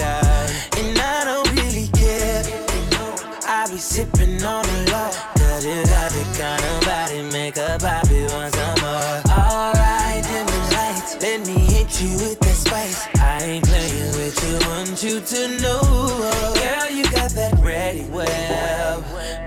sipping 3.82 4.42
on 4.44 4.62
the 4.62 4.92
low, 4.92 5.10
cause 5.34 5.66
you 5.66 5.82
got 5.82 6.10
the 6.12 6.22
kind 6.38 6.64
of 6.64 6.84
body 6.86 7.22
make 7.32 7.56
a 7.56 7.76
poppy 7.80 8.22
want 8.30 8.54
some 8.54 8.78
more. 8.80 9.20
Alright, 9.26 10.22
dim 10.22 10.46
the 10.46 10.60
lights, 10.72 11.20
let 11.20 11.44
me 11.44 11.58
hit 11.58 12.00
you 12.00 12.14
with 12.22 12.38
that 12.40 12.54
spice. 12.54 13.08
I 13.16 13.42
ain't 13.42 13.64
playing 13.64 14.12
with 14.14 14.38
you, 14.46 14.54
want 14.68 15.02
you 15.02 15.20
to 15.20 15.60
know. 15.60 15.80
Girl, 16.54 16.90
you 16.90 17.02
got 17.10 17.32
that 17.32 17.58
ready 17.60 18.04
whip, 18.04 18.28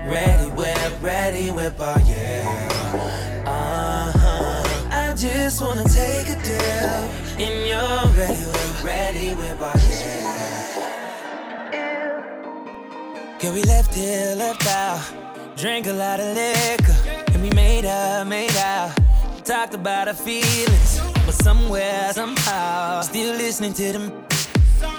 ready 0.04 0.50
whip, 0.50 1.02
ready 1.02 1.50
whip, 1.50 1.74
oh 1.78 1.96
yeah. 2.06 3.42
Uh-huh. 3.46 4.90
I 4.90 5.14
just 5.14 5.62
wanna 5.62 5.84
take 5.84 6.28
a 6.28 6.36
dip 6.44 7.40
in 7.40 7.66
your 7.66 8.04
ready 8.12 8.44
whip, 8.52 8.84
ready 8.84 9.28
whip, 9.30 9.56
oh 9.60 9.72
yeah. 9.88 10.25
Girl, 13.46 13.54
we 13.54 13.62
left 13.62 13.94
here, 13.94 14.34
left 14.34 14.66
out. 14.66 15.00
Drank 15.56 15.86
a 15.86 15.92
lot 15.92 16.18
of 16.18 16.34
liquor, 16.34 16.96
and 17.32 17.40
we 17.40 17.50
made 17.50 17.84
up, 17.84 18.26
made 18.26 18.56
out. 18.56 18.90
Talked 19.44 19.72
about 19.72 20.08
our 20.08 20.14
feelings, 20.14 21.00
but 21.24 21.32
somewhere, 21.32 22.12
somehow, 22.12 23.02
still 23.02 23.36
listening 23.36 23.72
to 23.74 23.92
them. 23.92 24.12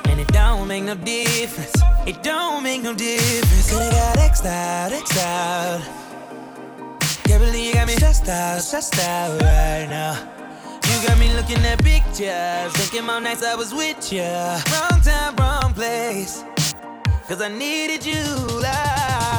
And 0.06 0.22
it 0.22 0.30
don't 0.30 0.66
make 0.66 0.84
no 0.84 0.96
difference. 0.96 1.74
It 2.06 2.24
don't 2.24 2.64
make 2.64 2.84
no 2.84 2.94
difference. 2.94 3.70
Cause 3.70 3.86
it 3.86 3.92
got 3.92 4.18
X'd 4.18 4.46
out, 4.46 4.94
X'd 4.94 5.18
out. 5.18 5.82
Can't 7.26 7.44
believe 7.44 7.66
you 7.66 7.74
got 7.74 7.88
me 7.88 7.96
stressed 7.96 8.30
out, 8.30 8.62
stressed 8.62 8.98
out 9.00 9.42
right 9.42 9.88
now. 9.90 10.14
You 10.86 11.06
got 11.06 11.20
me 11.20 11.34
looking 11.34 11.60
at 11.66 11.84
pictures, 11.84 12.72
thinking 12.78 13.06
my 13.06 13.20
nights 13.20 13.44
I 13.44 13.56
was 13.56 13.74
with 13.74 14.10
you. 14.14 14.22
Wrong 14.22 15.02
time, 15.02 15.36
wrong 15.36 15.74
place. 15.74 16.46
Cause 17.28 17.42
I 17.42 17.50
needed 17.50 18.06
you 18.06 18.24
like 18.62 19.37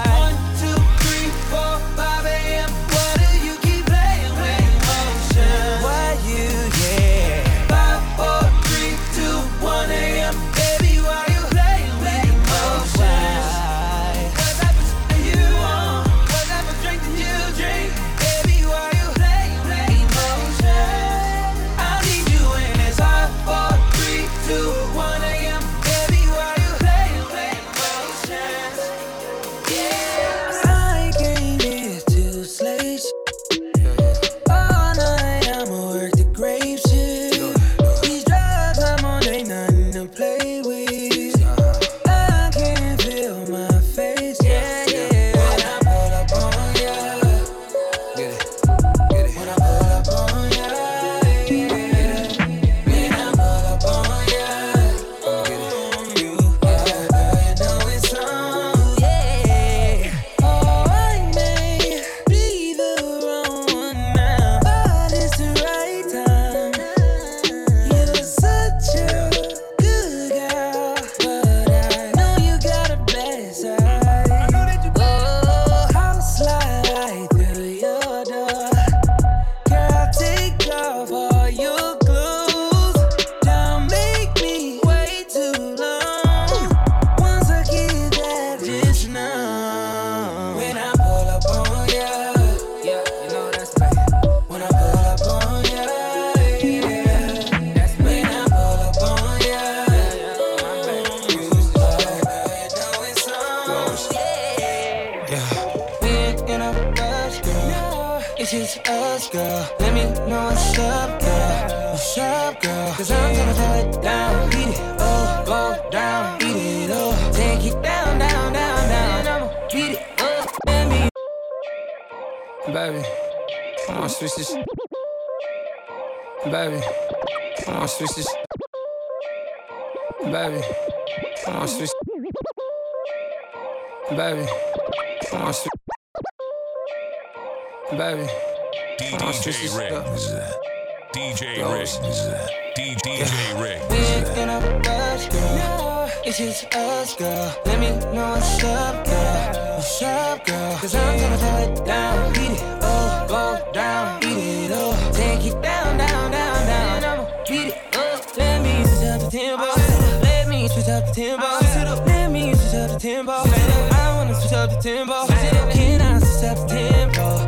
the 162.99 163.09
tempo. 163.09 163.33
I 163.33 164.15
wanna 164.17 164.35
switch 164.35 164.53
up 164.53 164.71
the 164.71 164.77
tempo. 164.77 165.27
Can 165.73 166.01
I 166.01 166.19
switch 166.19 166.51
up 166.51 166.57
the 166.59 166.67
tempo? 166.67 167.39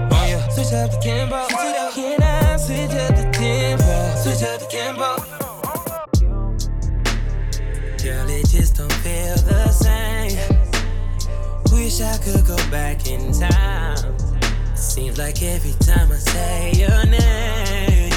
Switch 0.51 0.73
up 0.73 0.91
the 0.91 0.99
tempo. 1.01 1.47
Can 1.95 2.23
I 2.23 2.57
switch 2.57 2.91
up 2.91 3.17
the 3.17 3.31
tempo? 3.33 4.15
Switch 4.23 4.43
up 4.43 4.61
the 4.61 4.67
tempo. 4.71 5.17
Girl, 8.03 8.29
it 8.31 8.49
just 8.49 8.77
don't 8.77 8.93
feel 9.05 9.37
the 9.49 9.69
same. 9.69 10.39
Wish 11.73 12.01
I 12.01 12.17
could 12.19 12.47
go 12.47 12.57
back 12.71 13.09
in 13.09 13.33
time. 13.33 14.17
Seems 14.77 15.19
like 15.19 15.43
every 15.43 15.73
time 15.81 16.13
I 16.13 16.17
say 16.17 16.73
your 16.73 17.05
name, 17.07 18.13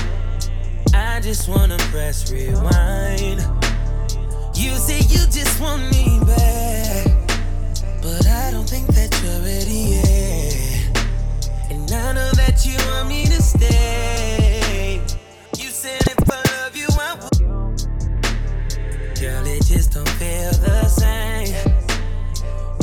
I 0.94 1.20
just 1.22 1.50
wanna 1.50 1.78
press 1.92 2.32
rewind. 2.32 3.42
You 4.56 4.76
say 4.76 5.00
you 5.00 5.26
just 5.32 5.60
want 5.60 5.82
me 5.92 6.20
back. 6.26 7.03
I 8.44 8.52
don't 8.52 8.70
think 8.70 8.88
that 8.88 9.10
you're 9.24 9.40
ready 9.40 9.96
yet. 9.96 11.08
And 11.72 11.90
I 11.90 12.12
know 12.12 12.30
that 12.32 12.66
you 12.66 12.76
want 12.92 13.08
me 13.08 13.26
to 13.26 13.42
stay. 13.42 15.02
You 15.58 15.70
said 15.70 16.02
if 16.02 16.30
I 16.30 16.44
love 16.58 16.76
you, 16.76 16.88
I 16.92 17.16
would. 17.16 17.40
Girl, 19.18 19.48
it 19.48 19.64
just 19.66 19.94
don't 19.94 20.10
feel 20.20 20.52
the 20.60 20.90
same. 20.90 21.56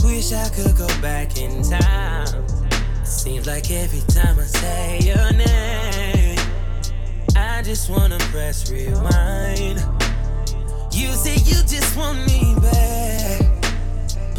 Wish 0.03 0.33
I 0.33 0.49
could 0.49 0.79
go 0.79 0.89
back 1.03 1.37
in 1.37 1.63
time. 1.63 2.47
Seems 3.05 3.47
like 3.47 3.71
every 3.71 4.01
time 4.09 4.39
I 4.39 4.45
say 4.45 4.99
your 5.03 5.31
name, 5.33 6.39
I 7.37 7.61
just 7.63 7.91
wanna 7.91 8.19
press 8.33 8.71
rewind. 8.73 9.85
You 10.91 11.13
say 11.13 11.35
you 11.35 11.63
just 11.69 11.97
want 11.99 12.27
me 12.27 12.57
back. 12.63 13.50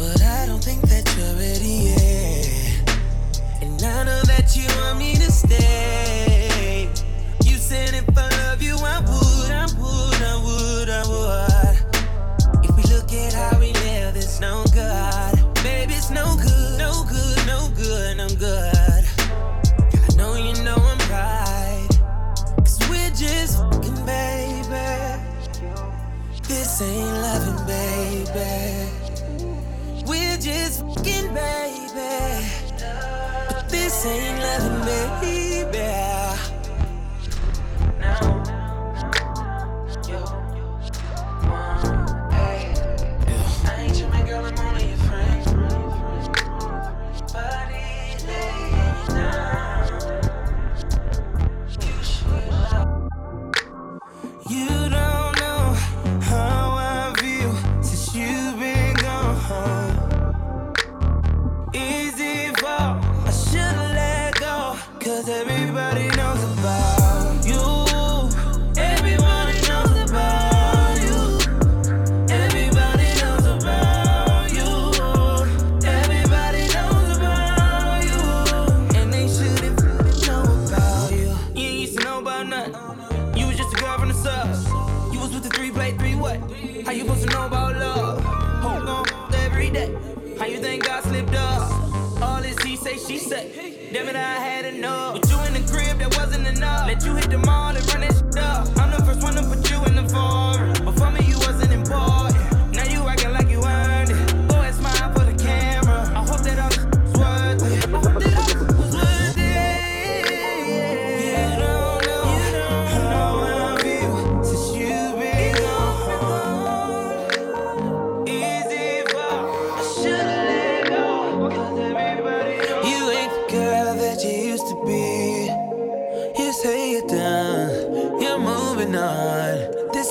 But 0.02 0.20
I 0.20 0.46
don't 0.46 0.62
think 0.62 0.80
that 0.90 1.06
you're 1.16 1.36
ready 1.38 1.94
yet. 1.94 2.98
And 3.62 3.80
I 3.80 4.02
know 4.02 4.20
that 4.22 4.56
you 4.56 4.66
want 4.82 4.98
me 4.98 5.14
to 5.14 5.30
stay. 5.30 6.88
You 7.44 7.56
said 7.56 7.94
if 7.94 8.18
I 8.18 8.28
love 8.42 8.60
you, 8.60 8.74
I 8.82 8.98
would, 8.98 9.50
I 9.52 9.66
would, 9.78 10.22
I 10.32 10.36
would, 10.44 10.88
I 10.90 11.02
would. 11.06 12.64
If 12.64 12.74
we 12.76 12.82
look 12.92 13.12
at 13.12 13.32
how 13.32 13.56
we 13.60 13.72
live, 13.86 14.16
it's 14.16 14.40
no 14.40 14.64
good. 14.74 15.54
Baby, 15.62 15.94
it's 15.94 16.10
no 16.10 16.34
good, 16.34 16.78
no 16.78 17.04
good, 17.08 17.46
no 17.46 17.70
good, 17.76 18.16
no 18.16 18.28
good. 18.28 19.04
I 19.94 20.14
know 20.16 20.34
you 20.34 20.52
know 20.64 20.78
I'm 20.82 20.98
right. 21.12 21.88
Cause 22.56 22.80
we're 22.90 23.14
just 23.14 23.58
fucking, 23.58 24.04
baby. 24.04 25.22
This 26.48 26.82
ain't 26.82 27.06
loving, 27.22 27.66
baby 27.68 29.01
just 30.42 30.80
fucking 30.80 31.32
baby. 31.32 32.46
This 33.68 34.06
ain't 34.06 34.40
loving, 34.40 35.20
baby. 35.20 36.11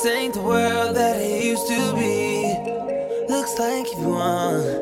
This 0.01 0.15
ain't 0.15 0.33
the 0.33 0.41
world 0.41 0.95
that 0.95 1.17
it 1.17 1.43
used 1.45 1.67
to 1.67 1.93
be. 1.93 2.41
Looks 3.31 3.59
like 3.59 3.85
you've 3.93 4.03
won. 4.03 4.80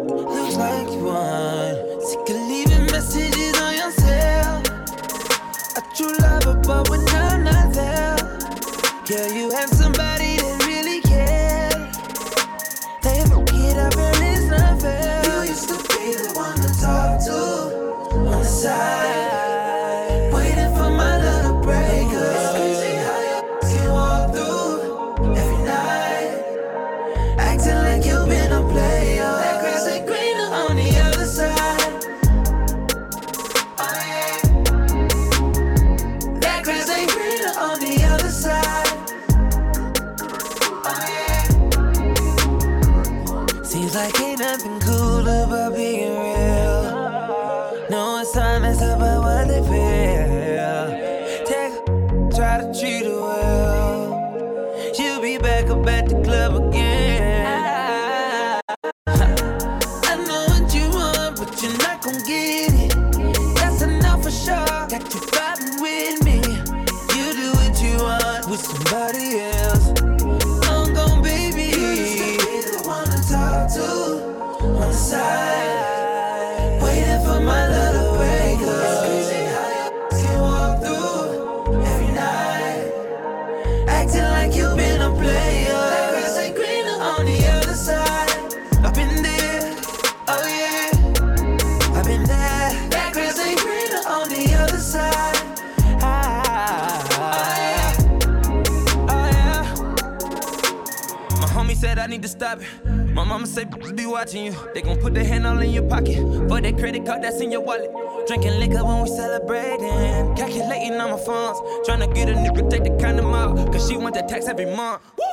mama 103.29 103.45
say, 103.45 103.63
be 103.93 104.07
watching 104.07 104.47
you. 104.47 104.55
They 104.73 104.81
gon' 104.81 104.97
put 104.97 105.13
their 105.13 105.23
hand 105.23 105.45
all 105.45 105.59
in 105.59 105.69
your 105.69 105.83
pocket. 105.83 106.17
For 106.49 106.59
that 106.59 106.77
credit 106.79 107.05
card 107.05 107.21
that's 107.23 107.39
in 107.39 107.51
your 107.51 107.61
wallet. 107.61 107.91
Drinking 108.27 108.59
liquor 108.59 108.83
when 108.83 109.03
we 109.03 109.07
celebrating. 109.07 110.35
Calculating 110.35 110.99
all 110.99 111.09
my 111.09 111.23
funds. 111.23 111.59
Trying 111.85 111.99
to 111.99 112.07
get 112.07 112.27
a 112.27 112.33
nigga, 112.33 112.67
take 112.69 112.83
the 112.83 112.97
kind 112.99 113.19
of 113.19 113.25
mile. 113.25 113.53
Cause 113.67 113.87
she 113.87 113.97
want 113.97 114.15
that 114.15 114.27
tax 114.27 114.47
every 114.47 114.65
month. 114.65 115.03
Woo! 115.15 115.25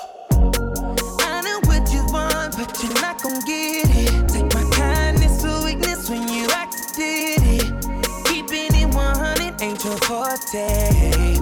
I 1.21 1.41
know 1.41 1.59
what 1.65 1.91
you 1.91 2.05
want, 2.13 2.57
but 2.59 2.71
you're 2.83 2.93
not 3.01 3.23
gon' 3.23 3.41
get 3.47 3.89
it. 3.89 4.29
Take 4.29 4.53
my 4.53 4.71
kindness 4.77 5.41
for 5.41 5.65
weakness 5.65 6.11
when 6.11 6.29
you 6.29 6.47
acted 6.51 7.41
it. 7.43 8.25
Keeping 8.27 8.75
it 8.77 8.95
100 8.95 9.63
ain't 9.63 9.83
your 9.83 9.97
forte. 10.05 11.36